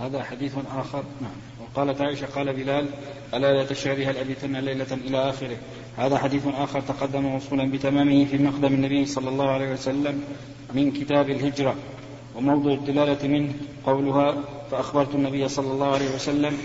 هذا 0.00 0.22
حديث 0.22 0.52
آخر. 0.76 1.04
نعم. 1.20 1.30
وقالت 1.60 2.00
عائشة 2.00 2.26
قال 2.26 2.52
بلال 2.52 2.86
ألا 3.34 3.52
لا 3.52 3.64
تشعري 3.64 4.06
هل 4.06 4.16
أبيتن 4.16 4.56
ليلة 4.56 4.92
إلى 4.92 5.30
آخره. 5.30 5.56
هذا 5.96 6.18
حديث 6.18 6.42
آخر 6.46 6.80
تقدم 6.80 7.22
موصولا 7.22 7.70
بتمامه 7.70 8.24
في 8.24 8.38
مقدم 8.38 8.74
النبي 8.74 9.06
صلى 9.06 9.28
الله 9.28 9.50
عليه 9.50 9.72
وسلم 9.72 10.22
من 10.74 10.92
كتاب 10.92 11.30
الهجرة 11.30 11.74
وموضع 12.36 12.72
الدلالة 12.72 13.28
منه 13.28 13.52
قولها 13.86 14.36
فأخبرت 14.70 15.14
النبي 15.14 15.48
صلى 15.48 15.72
الله 15.72 15.94
عليه 15.94 16.14
وسلم 16.14 16.58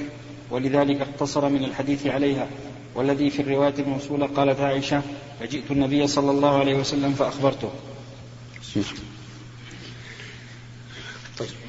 ولذلك 0.51 1.01
اقتصر 1.01 1.49
من 1.49 1.63
الحديث 1.63 2.07
عليها. 2.07 2.47
والذي 2.95 3.29
في 3.29 3.41
الرواية 3.41 3.73
الموصولة 3.79 4.27
قالت 4.27 4.59
عائشة 4.59 5.01
فجئت 5.39 5.71
النبي 5.71 6.07
صلى 6.07 6.31
الله 6.31 6.59
عليه 6.59 6.75
وسلم 6.75 7.13
فأخبرته. 7.13 7.69
طيب. 11.37 11.64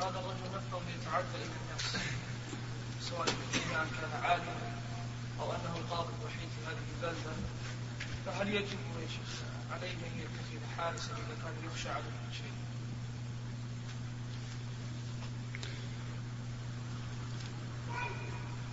هذا 0.00 0.18
الرجل 0.18 0.62
يتعدى 1.00 1.36
إلى 1.36 1.76
سواء 3.00 3.26
كان 3.72 4.40
أو 5.40 5.52
انه 5.52 5.76
القاضي 5.76 6.12
الوحيد 6.20 6.48
في 6.56 6.66
هذه 6.66 6.84
البلده 6.96 7.32
فهل 8.26 8.48
يجب 8.48 8.78
يا 9.02 9.08
شيخ 9.08 9.32
عليه 9.72 9.90
ان 9.90 10.18
يتخذ 10.18 10.76
حارسا 10.78 11.12
اذا 11.12 11.36
كان 11.44 11.70
يخشى 11.70 11.88
عليه 11.88 12.02
شيء؟ 12.32 12.52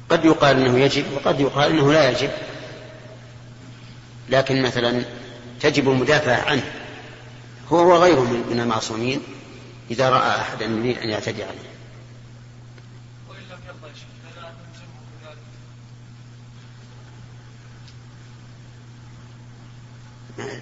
قد 0.09 0.25
يقال 0.25 0.57
إنه 0.57 0.79
يجب 0.79 1.13
وقد 1.13 1.39
يقال 1.39 1.71
إنه 1.71 1.93
لا 1.93 2.09
يجب 2.09 2.31
لكن 4.29 4.62
مثلا 4.62 5.05
تجب 5.59 5.89
المدافعه 5.89 6.41
عنه 6.49 6.79
هو 7.71 7.93
وغيره 7.93 8.21
من 8.49 8.60
المعصومين 8.60 9.21
إذا 9.91 10.10
رأى 10.10 10.41
أحدا 10.41 10.65
يريد 10.65 10.97
أن 10.97 11.10
يعتدي 11.10 11.43
عليه. 11.43 11.69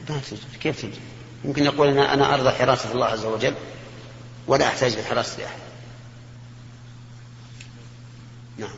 ما 0.10 0.22
كيف 0.62 0.82
تجب 0.82 1.02
يمكن 1.46 1.64
يقول 1.64 1.88
أنا 1.88 2.14
أنا 2.14 2.34
أرضى 2.34 2.52
حراسة 2.52 2.92
الله 2.92 3.06
عز 3.06 3.26
وجل 3.26 3.54
ولا 4.48 4.68
أحتاج 4.68 4.98
لحراسه 4.98 5.46
احد 5.46 5.60
نعم. 8.58 8.70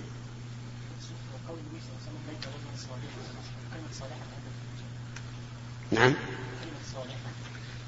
قول 5.92 6.14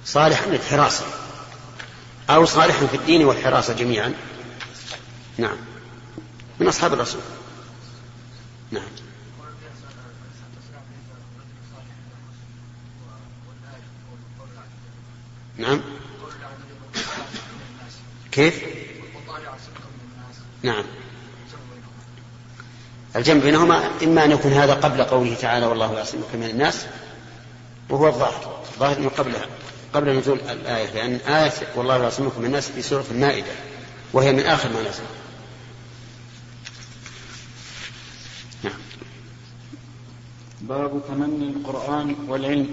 صالحا 0.06 0.46
للحراسه 0.46 1.06
أو 2.30 2.46
صالحا 2.46 2.86
في 2.86 2.98
الدين 2.98 3.26
والحراسة 3.26 3.74
جميعا. 3.74 4.14
نعم. 5.38 5.58
من 6.60 6.68
أصحاب 6.68 6.94
الرسول. 6.94 7.22
نعم. 8.72 8.84
نعم. 15.58 15.82
كيف؟ 18.32 18.64
نعم. 20.64 20.84
الجمع 23.16 23.42
بينهما 23.42 23.92
إما 24.04 24.26
أن 24.26 24.32
يكون 24.32 24.54
هذا 24.54 24.74
قبل 24.74 25.04
قوله 25.04 25.36
تعالى 25.36 25.66
والله 25.66 25.94
يعصمك 25.94 26.36
من 26.36 26.50
الناس 26.50 26.86
وهو 27.90 28.08
الظاهر. 28.08 28.64
الظاهر 28.74 28.98
أنه 28.98 29.10
قبلها. 29.10 29.46
قبل 29.94 30.18
نزول 30.18 30.40
الآية 30.50 30.92
لأن 30.94 31.16
آية 31.16 31.52
والله 31.76 32.04
يعصمك 32.04 32.38
من 32.38 32.46
الناس 32.46 32.70
في 32.70 32.82
سورة 32.82 33.06
المائدة 33.12 33.52
وهي 34.14 34.32
من 34.32 34.40
آخر 34.40 34.70
ما 34.70 34.82
نزل. 34.90 35.04
نعم. 38.64 38.74
باب 40.62 41.02
تمني 41.08 41.50
القرآن 41.50 42.16
والعلم. 42.28 42.68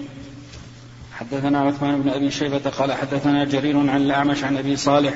حدثنا 1.13 1.59
عثمان 1.59 2.01
بن 2.01 2.09
أبي 2.09 2.31
شيبة 2.31 2.69
قال 2.69 2.93
حدثنا 2.93 3.45
جرير 3.45 3.77
عن 3.77 3.97
الأعمش 3.97 4.43
عن 4.43 4.57
أبي 4.57 4.75
صالح 4.75 5.13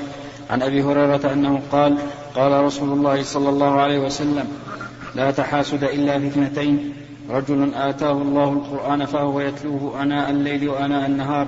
عن 0.49 0.61
أبي 0.61 0.83
هريرة 0.83 1.33
أنه 1.33 1.61
قال 1.71 1.97
قال 2.35 2.63
رسول 2.63 2.89
الله 2.89 3.23
صلى 3.23 3.49
الله 3.49 3.81
عليه 3.81 3.99
وسلم 3.99 4.47
لا 5.15 5.31
تحاسد 5.31 5.83
إلا 5.83 6.19
في 6.19 6.27
اثنتين. 6.27 6.93
رجل 7.29 7.73
آتاه 7.73 8.11
الله 8.11 8.49
القرآن 8.49 9.05
فهو 9.05 9.39
يتلوه 9.39 10.01
آناء 10.01 10.29
الليل 10.29 10.69
وآناء 10.69 11.05
النهار 11.05 11.47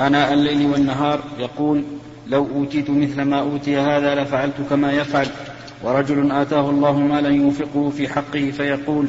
آناء 0.00 0.32
الليل 0.32 0.66
والنهار 0.66 1.20
يقول 1.38 1.84
لو 2.26 2.48
أوتيت 2.54 2.90
مثل 2.90 3.22
ما 3.22 3.40
أوتي 3.40 3.76
هذا 3.76 4.14
لفعلت 4.14 4.54
كما 4.70 4.92
يفعل. 4.92 5.28
ورجل 5.82 6.32
آتاه 6.32 6.70
الله 6.70 6.98
مالا 6.98 7.28
ينفقه 7.28 7.90
في 7.90 8.08
حقه 8.08 8.50
فيقول 8.50 9.06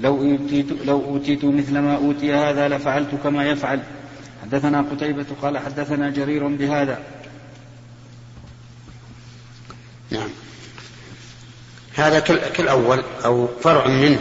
لو 0.00 0.16
أوتيت, 0.16 0.66
لو 0.84 1.04
أوتيت 1.04 1.44
مثل 1.44 1.78
ما 1.78 1.96
أوتي 1.96 2.34
هذا 2.34 2.68
لفعلت 2.68 3.14
كما 3.24 3.50
يفعل. 3.50 3.80
حدثنا 4.42 4.84
قتيبة 4.92 5.26
قال 5.42 5.58
حدثنا 5.58 6.10
جرير 6.10 6.46
بهذا. 6.46 6.98
نعم. 10.10 10.28
هذا 11.94 12.20
كالأول 12.54 13.02
أو 13.24 13.46
فرع 13.60 13.86
منه 13.86 14.18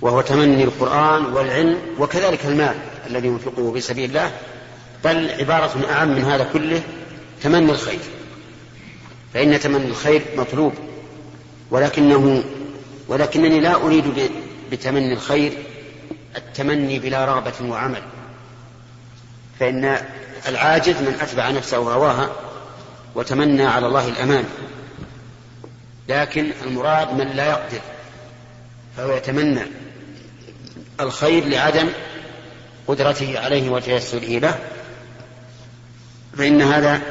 وهو 0.00 0.20
تمني 0.20 0.64
القرآن 0.64 1.24
والعلم 1.24 1.78
وكذلك 1.98 2.46
المال 2.46 2.74
الذي 3.10 3.28
ينفقه 3.28 3.72
في 3.72 3.80
سبيل 3.80 4.08
الله. 4.08 4.32
بل 5.04 5.30
عبارة 5.30 5.90
أعم 5.90 6.08
من 6.08 6.24
هذا 6.24 6.50
كله 6.52 6.82
تمني 7.42 7.72
الخير. 7.72 7.98
فإن 9.34 9.60
تمني 9.60 9.86
الخير 9.86 10.22
مطلوب. 10.36 10.72
ولكنه 11.70 12.44
ولكنني 13.08 13.60
لا 13.60 13.74
أريد 13.74 14.30
بتمني 14.72 15.12
الخير 15.12 15.52
التمني 16.36 16.98
بلا 16.98 17.24
رغبة 17.24 17.52
وعمل. 17.62 18.02
فإن 19.60 19.98
العاجز 20.48 20.96
من 20.96 21.16
أتبع 21.20 21.50
نفسه 21.50 21.76
هواها 21.76 22.30
وتمنى 23.14 23.64
على 23.64 23.86
الله 23.86 24.08
الأمان. 24.08 24.44
لكن 26.08 26.50
المراد 26.66 27.12
من 27.12 27.28
لا 27.28 27.46
يقدر 27.46 27.80
فهو 28.96 29.16
يتمنى 29.16 29.62
الخير 31.00 31.44
لعدم 31.44 31.88
قدرته 32.86 33.38
عليه 33.38 33.70
وتيسره 33.70 34.38
له. 34.38 34.58
فإن 36.36 36.62
هذا 36.62 37.02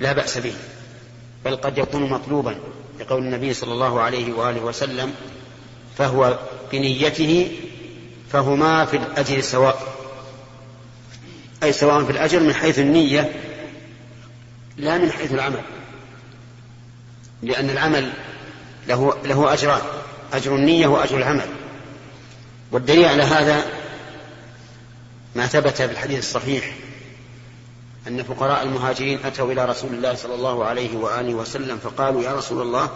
لا 0.00 0.12
بأس 0.12 0.38
به 0.38 0.54
بل 1.44 1.56
قد 1.56 1.78
يكون 1.78 2.10
مطلوبا 2.10 2.56
لقول 3.00 3.22
النبي 3.22 3.54
صلى 3.54 3.72
الله 3.72 4.00
عليه 4.00 4.32
وآله 4.32 4.60
وسلم 4.60 5.14
فهو 5.98 6.38
بنيته 6.72 7.58
فهما 8.32 8.84
في 8.84 8.96
الأجر 8.96 9.40
سواء 9.40 9.96
أي 11.62 11.72
سواء 11.72 12.04
في 12.04 12.12
الأجر 12.12 12.40
من 12.40 12.54
حيث 12.54 12.78
النية 12.78 13.32
لا 14.76 14.98
من 14.98 15.12
حيث 15.12 15.32
العمل 15.32 15.62
لأن 17.42 17.70
العمل 17.70 18.12
له 18.88 19.16
له 19.24 19.52
أجران 19.52 19.80
أجر 20.32 20.56
النية 20.56 20.86
وأجر 20.86 21.16
العمل. 21.16 21.46
والدليل 22.72 23.04
على 23.04 23.22
هذا 23.22 23.64
ما 25.36 25.46
ثبت 25.46 25.76
في 25.76 25.84
الحديث 25.84 26.18
الصحيح 26.18 26.74
أن 28.08 28.22
فقراء 28.22 28.62
المهاجرين 28.62 29.18
أتوا 29.24 29.52
إلى 29.52 29.64
رسول 29.64 29.94
الله 29.94 30.14
صلى 30.14 30.34
الله 30.34 30.64
عليه 30.64 30.96
وآله 30.96 31.34
وسلم 31.34 31.78
فقالوا 31.78 32.22
يا 32.22 32.32
رسول 32.32 32.62
الله 32.62 32.90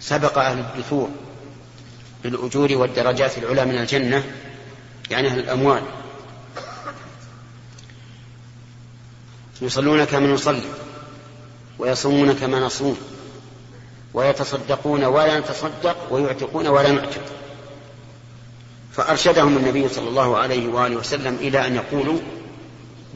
سبق 0.00 0.38
أهل 0.38 0.58
الدثور 0.58 1.08
بالأجور 2.22 2.68
والدرجات 2.72 3.38
العلى 3.38 3.64
من 3.64 3.78
الجنة 3.78 4.24
يعني 5.10 5.28
أهل 5.28 5.38
الأموال. 5.38 5.82
يصلون 9.62 10.04
كما 10.04 10.26
نصلي 10.26 10.62
ويصومون 11.78 12.32
كما 12.32 12.60
نصوم 12.60 12.96
ويتصدقون 14.14 15.04
ولا 15.04 15.40
نتصدق 15.40 15.96
ويعتقون 16.12 16.66
ولا 16.66 16.92
نعتق. 16.92 17.22
فأرشدهم 18.92 19.56
النبي 19.56 19.88
صلى 19.88 20.08
الله 20.08 20.36
عليه 20.36 20.68
وآله 20.68 20.96
وسلم 20.96 21.34
إلى 21.34 21.66
أن 21.66 21.76
يقولوا 21.76 22.18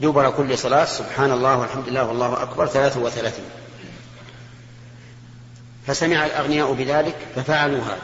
دبر 0.01 0.31
كل 0.31 0.57
صلاة 0.57 0.85
سبحان 0.85 1.31
الله 1.31 1.57
والحمد 1.57 1.89
لله 1.89 2.03
والله 2.03 2.43
أكبر 2.43 2.67
ثلاث 2.67 2.97
وثلاثين. 2.97 3.45
فسمع 5.87 6.25
الأغنياء 6.25 6.73
بذلك 6.73 7.15
ففعلوا 7.35 7.81
هذا 7.81 8.03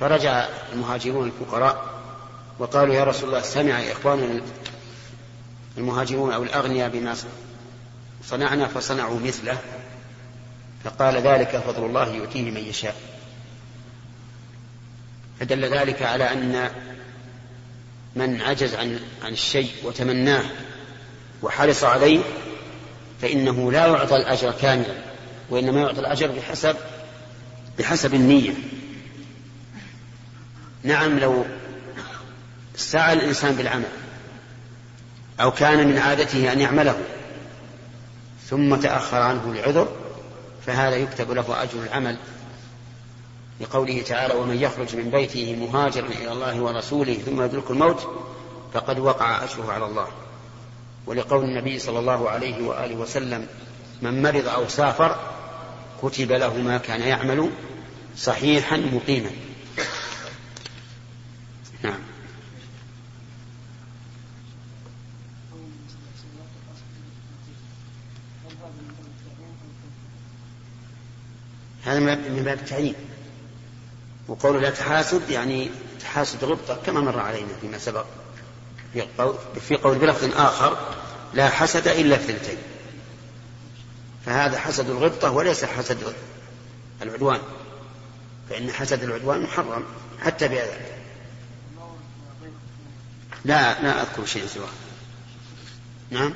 فرجع 0.00 0.48
المهاجرون 0.72 1.26
الفقراء 1.26 1.84
وقالوا 2.58 2.94
يا 2.94 3.04
رسول 3.04 3.28
الله 3.28 3.40
سمع 3.40 3.80
إخواننا 3.92 4.42
المهاجرون 5.78 6.32
أو 6.32 6.42
الأغنياء 6.42 6.88
بما 6.88 7.16
صنعنا 8.24 8.66
فصنعوا 8.66 9.20
مثله 9.20 9.58
فقال 10.84 11.16
ذلك 11.16 11.56
فضل 11.56 11.84
الله 11.84 12.08
يؤتيه 12.08 12.50
من 12.50 12.60
يشاء. 12.60 12.96
فدل 15.40 15.74
ذلك 15.74 16.02
على 16.02 16.32
أن 16.32 16.70
من 18.16 18.40
عجز 18.40 18.74
عن 18.74 19.00
عن 19.24 19.32
الشيء 19.32 19.70
وتمناه 19.84 20.44
وحرص 21.42 21.84
عليه 21.84 22.20
فإنه 23.22 23.72
لا 23.72 23.86
يعطى 23.86 24.16
الأجر 24.16 24.50
كاملا 24.50 24.94
وإنما 25.50 25.80
يعطى 25.80 26.00
الأجر 26.00 26.26
بحسب 26.26 26.76
بحسب 27.78 28.14
النية. 28.14 28.52
نعم 30.82 31.18
لو 31.18 31.44
سعى 32.76 33.12
الإنسان 33.12 33.54
بالعمل 33.54 33.88
أو 35.40 35.50
كان 35.50 35.88
من 35.88 35.98
عادته 35.98 36.52
أن 36.52 36.60
يعمله 36.60 36.98
ثم 38.50 38.76
تأخر 38.76 39.16
عنه 39.16 39.54
لعذر 39.54 39.88
فهذا 40.66 40.96
يكتب 40.96 41.30
له 41.30 41.62
أجر 41.62 41.82
العمل. 41.82 42.16
لقوله 43.62 44.02
تعالى 44.02 44.34
ومن 44.34 44.56
يخرج 44.56 44.96
من 44.96 45.10
بيته 45.10 45.56
مهاجرا 45.56 46.06
إلى 46.06 46.32
الله 46.32 46.60
ورسوله 46.60 47.14
ثم 47.14 47.42
يدرك 47.42 47.70
الموت 47.70 48.10
فقد 48.72 48.98
وقع 48.98 49.44
أجره 49.44 49.72
على 49.72 49.86
الله. 49.86 50.08
ولقول 51.06 51.44
النبي 51.44 51.78
صلى 51.78 51.98
الله 51.98 52.30
عليه 52.30 52.62
وآله 52.62 52.96
وسلم 52.96 53.46
من 54.02 54.22
مرض 54.22 54.48
أو 54.48 54.68
سافر 54.68 55.16
كتب 56.02 56.32
له 56.32 56.58
ما 56.58 56.78
كان 56.78 57.00
يعمل 57.00 57.50
صحيحا 58.16 58.76
مقيما. 58.76 59.30
نعم. 61.82 61.98
هذا 71.84 72.00
من 72.00 72.42
باب 72.44 72.58
التعيين. 72.58 72.94
وقوله 74.28 74.60
لا 74.60 74.70
تحاسد 74.70 75.30
يعني 75.30 75.70
تحاسد 76.00 76.44
غبطة 76.44 76.78
كما 76.86 77.00
مر 77.00 77.20
علينا 77.20 77.48
فيما 77.60 77.78
سبق 77.78 78.04
في 78.92 79.08
قول, 79.18 79.34
في 79.68 79.76
بلفظ 79.76 80.36
آخر 80.36 80.94
لا 81.34 81.48
حسد 81.48 81.88
إلا 81.88 82.16
اثنتين. 82.16 82.58
فهذا 84.26 84.58
حسد 84.58 84.90
الغبطة 84.90 85.30
وليس 85.30 85.64
حسد 85.64 86.14
العدوان. 87.02 87.40
فإن 88.50 88.72
حسد 88.72 89.02
العدوان 89.02 89.42
محرم 89.42 89.84
حتى 90.20 90.48
بأذى. 90.48 90.80
لا 93.44 93.82
لا 93.82 94.02
أذكر 94.02 94.24
شيئا 94.26 94.46
سواه. 94.46 94.68
نعم؟ 96.10 96.34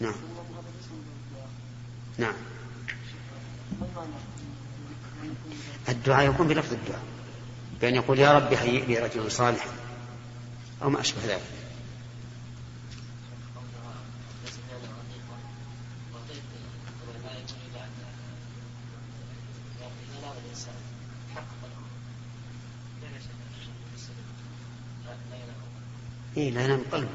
نعم. 0.00 0.14
نعم. 2.18 2.34
الدعاء 5.92 6.30
يكون 6.30 6.48
بلفظ 6.48 6.72
الدعاء 6.72 7.02
بأن 7.80 7.94
يقول 7.94 8.18
يا 8.18 8.32
رب 8.32 8.52
هيئ 8.52 8.86
لي 8.86 8.98
رجلا 8.98 9.28
صالحا 9.28 9.70
أو 10.82 10.90
ما 10.90 11.00
أشبه 11.00 11.20
ذلك. 11.26 11.42
إيه 26.36 26.50
لا 26.50 26.64
ينام 26.64 26.82
قلبه 26.92 27.08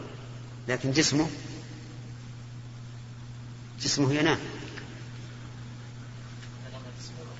لكن 0.67 0.91
جسمه 0.91 1.27
جسمه 3.81 4.13
ينام. 4.13 4.37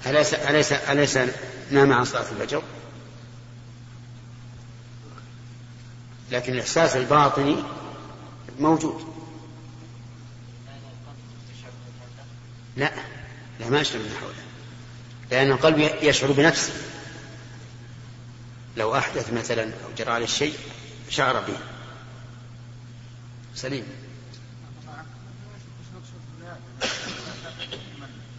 أليس 0.10 0.34
أليس 0.34 0.72
أليس 0.72 1.18
نام 1.72 1.94
عن 1.94 2.06
صلاة 2.06 2.32
الفجر؟ 2.32 2.64
لكن 6.32 6.54
الإحساس 6.54 6.96
الباطني 6.96 7.64
موجود. 8.60 9.14
لا 12.78 12.92
لا 13.60 13.70
ما 13.70 13.80
يشعر 13.80 14.00
من 14.00 14.18
حوله. 14.22 14.34
لأن 15.32 15.52
القلب 15.52 15.80
يشعر 16.02 16.32
بنفسه. 16.32 16.74
لو 18.78 18.96
أحدث 18.96 19.34
مثلا 19.34 19.64
أو 19.64 19.94
جرى 19.98 20.12
عليه 20.12 20.26
الشيء 20.26 20.54
شعر 21.10 21.40
به. 21.40 21.58
سليم. 23.56 23.84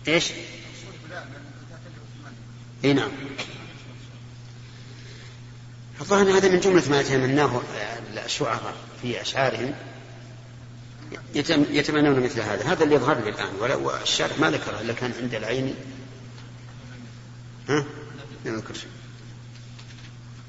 إيش؟ 0.08 0.32
إي 2.85 2.93
نعم. 2.93 3.11
الظاهر 6.01 6.37
هذا 6.39 6.49
من 6.49 6.61
جملة 6.61 6.91
ما 6.91 7.01
يتمناه 7.01 7.61
الشعراء 8.24 8.74
في 9.03 9.20
أشعارهم. 9.20 9.74
يتمنون 11.70 12.20
مثل 12.20 12.41
هذا. 12.41 12.72
هذا 12.72 12.85
اللي 12.85 12.95
يظهر 12.95 13.20
لي 13.20 13.31
الآن. 13.31 13.81
والشارع 13.83 14.37
ما 14.41 14.51
ذكره 14.51 14.81
إلا 14.81 14.93
كان 14.93 15.12
عند 15.22 15.35
العين. 15.35 15.74
ها؟ 17.68 17.85
لا 18.45 18.51
نذكر 18.51 18.74
شيء. 18.74 18.91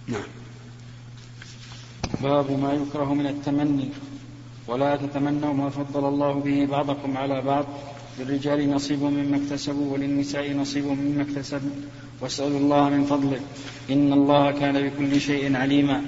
نعم. 0.07 0.27
باب 2.21 2.51
ما 2.51 2.73
يكره 2.73 3.13
من 3.13 3.27
التمني. 3.27 3.89
ولا 4.67 4.95
تتمنوا 4.95 5.53
ما 5.53 5.69
فضل 5.69 6.07
الله 6.07 6.33
به 6.33 6.65
بعضكم 6.65 7.17
على 7.17 7.41
بعض. 7.41 7.65
للرجال 8.19 8.71
نصيب 8.71 9.03
مما 9.03 9.37
اكتسبوا 9.37 9.93
وللنساء 9.93 10.53
نصيب 10.53 10.85
مما 10.85 11.21
اكتسبوا 11.21 11.69
واسألوا 12.21 12.59
الله 12.59 12.89
من 12.89 13.03
فضله. 13.05 13.39
إن 13.89 14.13
الله 14.13 14.51
كان 14.51 14.89
بكل 14.89 15.21
شيء 15.21 15.55
عليما. 15.55 16.01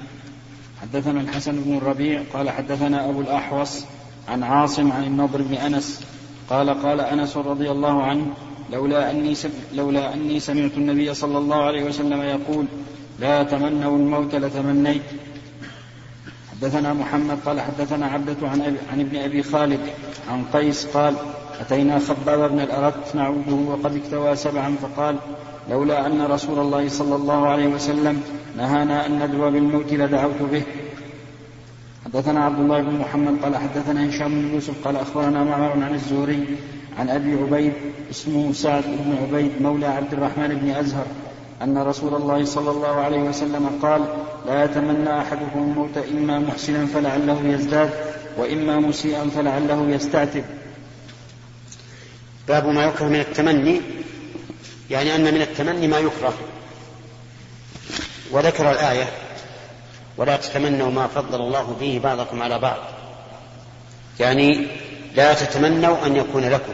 حدثنا 0.81 1.21
الحسن 1.21 1.61
بن 1.61 1.77
الربيع. 1.77 2.23
قال 2.33 2.49
حدثنا 2.49 3.09
أبو 3.09 3.21
الأحوص 3.21 3.85
عن 4.27 4.43
عاصم 4.43 4.91
عن 4.91 5.03
النضر 5.03 5.41
بن 5.41 5.53
أنس. 5.53 6.01
قال 6.49 6.69
قال 6.69 7.01
أنس 7.01 7.37
رضي 7.37 7.71
الله 7.71 8.03
عنه 8.03 8.25
لولا 8.71 9.11
أني, 9.11 9.33
لولا 9.75 10.13
أني 10.13 10.39
سمعت 10.39 10.71
النبي 10.77 11.13
صلى 11.13 11.37
الله 11.37 11.55
عليه 11.55 11.83
وسلم 11.83 12.21
يقول 12.21 12.65
لا 13.19 13.43
تمنوا 13.43 13.97
الموت 13.97 14.35
لتمنيت. 14.35 15.01
حدثنا 16.61 16.93
محمد 16.93 17.37
قال 17.45 17.61
حدثنا 17.61 18.05
عبدة 18.05 18.47
عن, 18.47 18.77
عن 18.91 18.99
ابن 18.99 19.17
أبي 19.17 19.43
خالد 19.43 19.79
عن 20.31 20.43
قيس 20.53 20.85
قال 20.85 21.15
أتينا 21.61 21.99
خباب 21.99 22.51
بن 22.51 22.59
الأرت 22.59 23.15
نعوده 23.15 23.53
وقد 23.53 23.95
اكتوى 23.95 24.35
سبعا 24.35 24.75
فقال 24.81 25.15
لولا 25.69 26.05
أن 26.05 26.21
رسول 26.21 26.59
الله 26.59 26.89
صلى 26.89 27.15
الله 27.15 27.47
عليه 27.47 27.67
وسلم 27.67 28.21
نهانا 28.57 29.05
أن 29.05 29.19
ندعو 29.19 29.51
بالموت 29.51 29.93
لدعوت 29.93 30.41
به. 30.51 30.63
حدثنا 32.05 32.45
عبد 32.45 32.59
الله 32.59 32.81
بن 32.81 32.95
محمد 32.95 33.43
قال 33.43 33.55
حدثنا 33.57 34.09
هشام 34.09 34.41
بن 34.41 34.53
يوسف 34.53 34.87
قال 34.87 34.95
أخبرنا 34.95 35.43
معمر 35.43 35.71
عن 35.71 35.93
الزهري 35.93 36.45
عن 36.99 37.09
أبي 37.09 37.33
عبيد 37.33 37.73
اسمه 38.11 38.53
سعد 38.53 38.83
بن 38.83 39.15
عبيد 39.21 39.51
مولى 39.61 39.85
عبد 39.85 40.13
الرحمن 40.13 40.47
بن 40.47 40.69
أزهر 40.69 41.05
أن 41.63 41.77
رسول 41.77 42.15
الله 42.15 42.45
صلى 42.45 42.71
الله 42.71 42.95
عليه 43.01 43.19
وسلم 43.19 43.79
قال 43.81 44.05
لا 44.47 44.63
يتمنى 44.63 45.21
أحدكم 45.21 45.59
الموت 45.59 45.97
إما 45.97 46.39
محسنا 46.39 46.85
فلعله 46.85 47.41
يزداد 47.43 47.89
وإما 48.37 48.79
مسيئا 48.79 49.29
فلعله 49.35 49.89
يستعتب. 49.89 50.43
باب 52.47 52.67
ما 52.67 52.83
يكره 52.83 53.05
من 53.05 53.19
التمني 53.19 53.81
يعني 54.89 55.15
أن 55.15 55.23
من 55.23 55.41
التمني 55.41 55.87
ما 55.87 55.97
يكره. 55.97 56.33
وذكر 58.31 58.71
الآية 58.71 59.05
ولا 60.17 60.37
تتمنوا 60.37 60.91
ما 60.91 61.07
فضل 61.07 61.41
الله 61.41 61.75
به 61.79 62.01
بعضكم 62.03 62.41
على 62.41 62.59
بعض. 62.59 62.79
يعني 64.19 64.67
لا 65.15 65.33
تتمنوا 65.33 66.05
أن 66.05 66.15
يكون 66.15 66.43
لكم. 66.43 66.73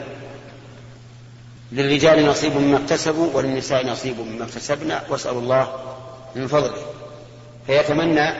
للرجال 1.71 2.25
نصيب 2.25 2.57
مما 2.57 2.77
اكتسبوا 2.77 3.33
وللنساء 3.33 3.87
نصيب 3.87 4.19
مما 4.19 4.45
اكتسبنا 4.45 5.03
واسألوا 5.09 5.41
الله 5.41 5.67
من 6.35 6.47
فضله. 6.47 6.81
فيتمنى 7.67 8.33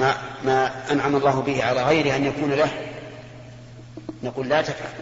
ما, 0.00 0.14
ما 0.44 0.70
أنعم 0.90 1.16
الله 1.16 1.40
به 1.40 1.64
على 1.64 1.82
غيره 1.82 2.16
أن 2.16 2.24
يكون 2.26 2.52
له. 2.52 2.70
نقول 4.22 4.48
لا 4.48 4.62
تفعل. 4.62 4.92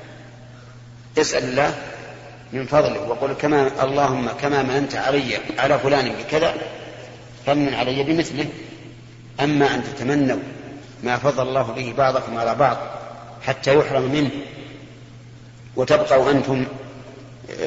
اسأل 1.18 1.44
الله 1.44 1.74
من 2.52 2.66
فضله 2.66 3.09
وقل 3.09 3.32
كما 3.32 3.70
اللهم 3.82 4.28
كما 4.40 4.62
مننت 4.62 4.94
علي 4.94 5.38
على 5.59 5.78
فلان 5.78 6.12
بكذا 6.12 6.54
فمن 7.46 7.74
علي 7.74 8.02
بمثله. 8.02 8.46
أما 9.40 9.74
أن 9.74 9.84
تتمنوا 9.84 10.38
ما 11.04 11.16
فضل 11.16 11.48
الله 11.48 11.62
به 11.62 11.94
بعضكم 11.98 12.38
على 12.38 12.54
بعض 12.54 12.76
حتى 13.42 13.74
يحرم 13.74 14.02
منه 14.02 14.30
وتبقوا 15.76 16.30
أنتم 16.30 16.66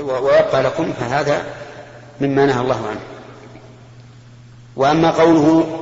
ويبقى 0.02 0.64
لكم 0.64 0.94
فهذا 0.94 1.44
مما 2.22 2.46
نهى 2.46 2.62
الله 2.62 2.88
عنه. 2.88 3.00
وأما 4.76 5.12
قوله 5.12 5.80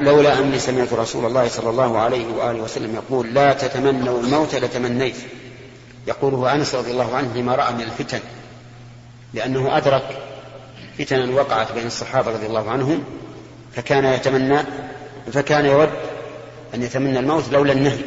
لولا 0.00 0.38
أني 0.38 0.58
سمعت 0.58 0.92
رسول 0.92 1.26
الله 1.26 1.48
صلى 1.48 1.70
الله 1.70 1.98
عليه 1.98 2.26
وآله 2.26 2.62
وسلم 2.62 2.94
يقول 2.94 3.34
لا 3.34 3.52
تتمنوا 3.52 4.20
الموت 4.20 4.54
لتمنيت 4.54 5.16
يقوله 6.06 6.54
أنس 6.54 6.74
رضي 6.74 6.90
الله 6.90 7.16
عنه 7.16 7.34
لما 7.34 7.54
رأى 7.54 7.74
من 7.74 7.80
الفتن 7.80 8.20
لأنه 9.34 9.76
أدرك 9.76 10.18
فتنا 10.98 11.34
وقعت 11.34 11.72
بين 11.72 11.86
الصحابة 11.86 12.32
رضي 12.32 12.46
الله 12.46 12.70
عنهم 12.70 13.04
فكان 13.72 14.04
يتمنى 14.04 14.58
فكان 15.32 15.66
يود 15.66 15.90
أن 16.74 16.82
يتمنى 16.82 17.18
الموت 17.18 17.48
لولا 17.52 17.72
النهي. 17.72 17.98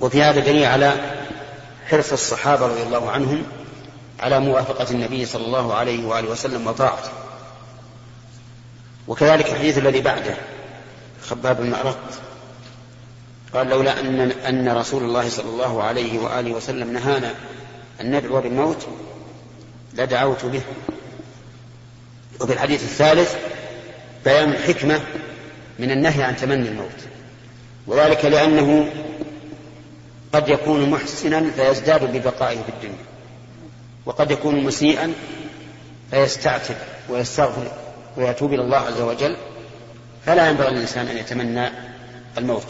وفي 0.00 0.22
هذا 0.22 0.40
دليل 0.40 0.64
على 0.64 0.92
حرص 1.92 2.12
الصحابة 2.12 2.66
رضي 2.66 2.82
الله 2.82 3.10
عنهم 3.10 3.42
على 4.20 4.40
موافقة 4.40 4.90
النبي 4.90 5.26
صلى 5.26 5.46
الله 5.46 5.74
عليه 5.74 6.06
وآله 6.06 6.30
وسلم 6.30 6.66
وطاعته. 6.66 7.10
وكذلك 9.08 9.46
الحديث 9.46 9.78
الذي 9.78 10.00
بعده 10.00 10.34
خباب 11.22 11.56
بن 11.56 11.74
أرط 11.74 11.96
قال 13.54 13.66
لولا 13.66 14.00
أن 14.00 14.20
أن 14.30 14.68
رسول 14.68 15.02
الله 15.02 15.28
صلى 15.28 15.48
الله 15.48 15.82
عليه 15.82 16.18
وآله 16.18 16.52
وسلم 16.52 16.92
نهانا 16.92 17.34
أن 18.00 18.16
ندعو 18.16 18.40
بالموت 18.40 18.86
لدعوت 19.94 20.44
به. 20.44 20.62
وفي 22.40 22.52
الحديث 22.52 22.82
الثالث 22.82 23.36
بيان 24.24 24.48
الحكمة 24.48 25.00
من 25.78 25.90
النهي 25.90 26.22
عن 26.22 26.36
تمني 26.36 26.68
الموت. 26.68 26.98
وذلك 27.86 28.24
لأنه 28.24 28.90
قد 30.32 30.48
يكون 30.48 30.90
محسنا 30.90 31.50
فيزداد 31.50 32.16
ببقائه 32.16 32.62
في 32.62 32.68
الدنيا. 32.68 33.04
وقد 34.06 34.30
يكون 34.30 34.64
مسيئا 34.64 35.12
فيستعتب 36.10 36.76
ويستغفر 37.08 37.66
ويتوب 38.16 38.52
إلى 38.54 38.62
الله 38.62 38.78
عز 38.78 39.00
وجل. 39.00 39.36
فلا 40.26 40.48
ينبغي 40.48 40.70
للإنسان 40.70 41.08
أن 41.08 41.16
يتمنى 41.16 41.68
الموت. 42.38 42.66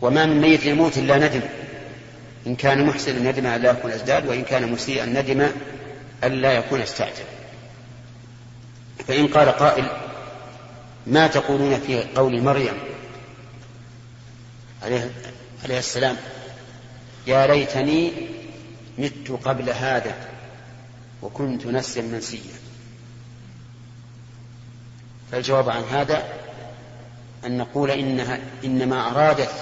وما 0.00 0.26
من 0.26 0.40
ميت 0.40 0.66
يموت 0.66 0.98
إلا 0.98 1.18
ندم. 1.18 1.42
إن 2.46 2.56
كان 2.56 2.86
محسنا 2.86 3.30
ندم 3.30 3.46
أن 3.46 3.62
لا 3.62 3.70
يكون 3.70 3.90
أزداد 3.90 4.26
وإن 4.26 4.42
كان 4.42 4.72
مسيئا 4.72 5.06
ندم 5.06 5.50
أن 6.24 6.32
لا 6.32 6.52
يكون 6.52 6.80
استعجل 6.80 7.24
فإن 9.08 9.26
قال 9.26 9.48
قائل 9.48 9.84
ما 11.06 11.26
تقولون 11.26 11.80
في 11.80 12.04
قول 12.16 12.42
مريم 12.42 12.74
عليه, 14.82 15.10
عليه 15.64 15.78
السلام 15.78 16.16
يا 17.26 17.46
ليتني 17.46 18.12
مت 18.98 19.30
قبل 19.44 19.70
هذا 19.70 20.14
وكنت 21.22 21.66
نسيا 21.66 22.02
منسيا. 22.02 22.54
فالجواب 25.32 25.70
عن 25.70 25.82
هذا 25.82 26.24
أن 27.46 27.58
نقول 27.58 27.90
إنها 27.90 28.40
إنما 28.64 29.10
أرادت 29.10 29.52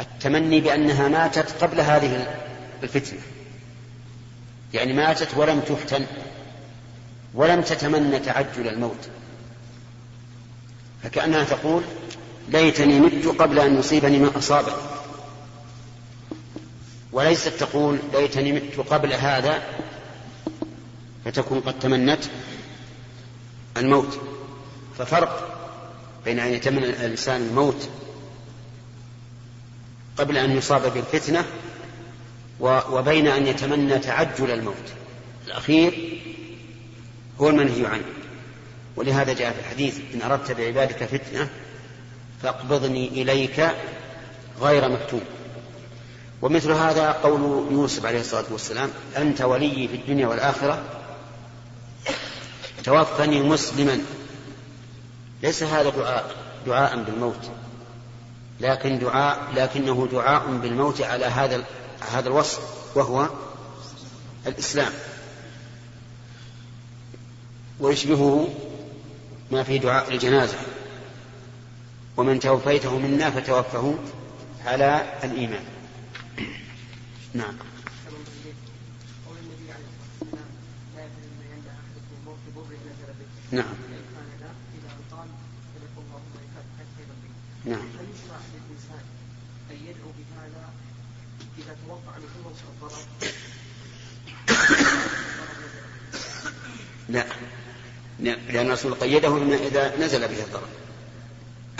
التمني 0.00 0.60
بأنها 0.60 1.08
ماتت 1.08 1.64
قبل 1.64 1.80
هذه 1.80 2.34
الفتنة. 2.82 3.20
يعني 4.74 4.92
ماتت 4.92 5.28
ولم 5.36 5.60
تفتن 5.60 6.06
ولم 7.34 7.60
تتمنى 7.60 8.18
تعجل 8.18 8.68
الموت. 8.68 9.08
فكأنها 11.02 11.44
تقول 11.44 11.82
ليتني 12.48 13.00
مت 13.00 13.26
قبل 13.26 13.58
أن 13.58 13.78
يصيبني 13.78 14.18
ما 14.18 14.38
أصابني. 14.38 14.74
وليست 17.12 17.48
تقول 17.48 17.98
ليتني 18.12 18.52
مت 18.52 18.80
قبل 18.90 19.12
هذا 19.12 19.62
فتكون 21.24 21.60
قد 21.60 21.78
تمنت 21.78 22.24
الموت. 23.76 24.18
ففرق 24.98 25.48
بين 26.24 26.40
أن 26.40 26.52
يتمنى 26.52 26.84
الإنسان 26.84 27.40
الموت 27.40 27.88
قبل 30.16 30.36
أن 30.38 30.56
يصاب 30.56 30.92
بالفتنة 30.94 31.44
وبين 32.60 33.26
أن 33.26 33.46
يتمنى 33.46 33.98
تعجل 33.98 34.50
الموت. 34.50 34.92
الأخير 35.46 36.20
هو 37.40 37.48
المنهي 37.48 37.86
عنه. 37.86 38.04
ولهذا 38.96 39.32
جاء 39.32 39.52
في 39.52 39.60
الحديث 39.60 40.00
إن 40.14 40.22
أردت 40.22 40.52
بعبادك 40.52 41.04
فتنة 41.04 41.48
فاقبضني 42.42 43.08
إليك 43.08 43.70
غير 44.60 44.88
مفتون 44.88 45.20
ومثل 46.42 46.70
هذا 46.72 47.12
قول 47.12 47.72
يوسف 47.72 48.06
عليه 48.06 48.20
الصلاة 48.20 48.44
والسلام 48.50 48.90
أنت 49.16 49.40
ولي 49.40 49.88
في 49.88 49.96
الدنيا 49.96 50.26
والآخرة 50.26 50.82
توفني 52.84 53.42
مسلما. 53.42 53.98
ليس 55.42 55.62
هذا 55.62 55.90
دعاء 55.90 56.36
دعاء 56.66 57.02
بالموت. 57.02 57.50
لكن 58.60 58.98
دعاء 58.98 59.38
لكنه 59.56 60.08
دعاء 60.12 60.46
بالموت 60.46 61.02
على 61.02 61.24
هذا 61.24 61.64
هذا 62.12 62.28
الوصف 62.28 62.60
وهو 62.96 63.28
الإسلام. 64.46 64.92
ويشبهه 67.80 68.48
ما 69.50 69.62
في 69.62 69.78
دعاء 69.78 70.12
الجنازة. 70.12 70.56
ومن 72.16 72.40
توفيته 72.40 72.98
منا 72.98 73.30
فتوفه 73.30 73.94
على 74.66 75.18
الإيمان. 75.24 75.64
نعم. 77.34 77.54
نعم. 83.52 83.64
نعم. 87.64 87.78
هل 87.78 88.06
للإنسان 88.54 89.04
أن 89.70 89.76
يدعو 89.76 90.10
بهذا 90.18 90.72
إذا 91.58 91.76
توقع 91.86 92.16
الضرر 92.16 92.92
لا. 97.08 97.26
لأن 98.20 98.66
الرسول 98.66 98.94
قيده 98.94 99.28
بما 99.28 99.56
إذا 99.56 99.96
نزل 99.96 100.28
به 100.28 100.44
الضرر. 100.44 100.68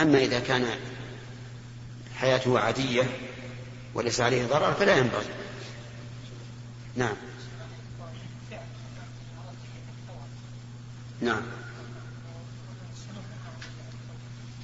أما 0.00 0.18
إذا 0.18 0.40
كان 0.40 0.66
حياته 2.16 2.58
عادية 2.58 3.02
وليس 3.94 4.20
عليه 4.20 4.46
ضرر 4.46 4.74
فلا 4.74 4.96
ينبغي. 4.96 5.41
نعم. 6.96 7.16
نعم. 11.20 11.42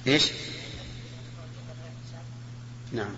إيش؟ 0.07 0.31
نعم. 2.91 3.11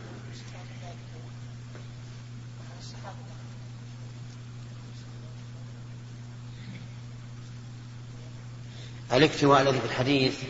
الاكتواء 9.13 9.61
الذي 9.61 9.79
في 9.79 9.85
الحديث 9.85 10.43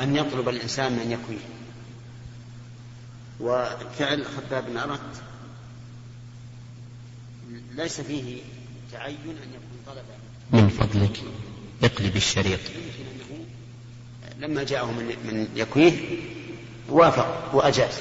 أن 0.00 0.16
يطلب 0.16 0.48
الإنسان 0.48 0.92
من 0.92 1.12
يكويه 1.12 1.56
وفعل 3.40 4.26
خباب 4.26 4.66
بن 4.66 4.76
أرت 4.76 5.22
ليس 7.76 8.00
فيه 8.00 8.38
تعين 8.92 9.16
أن 9.26 9.48
يكون 9.48 9.78
طلبا. 9.86 10.16
من 10.52 10.68
فضلك. 10.68 11.22
اقلب 11.82 12.16
الشريط. 12.16 12.60
لما 14.38 14.64
جاءه 14.64 14.84
من, 14.84 15.06
من 15.06 15.48
يكويه 15.56 15.92
وافق 16.88 17.54
وأجاز. 17.54 18.00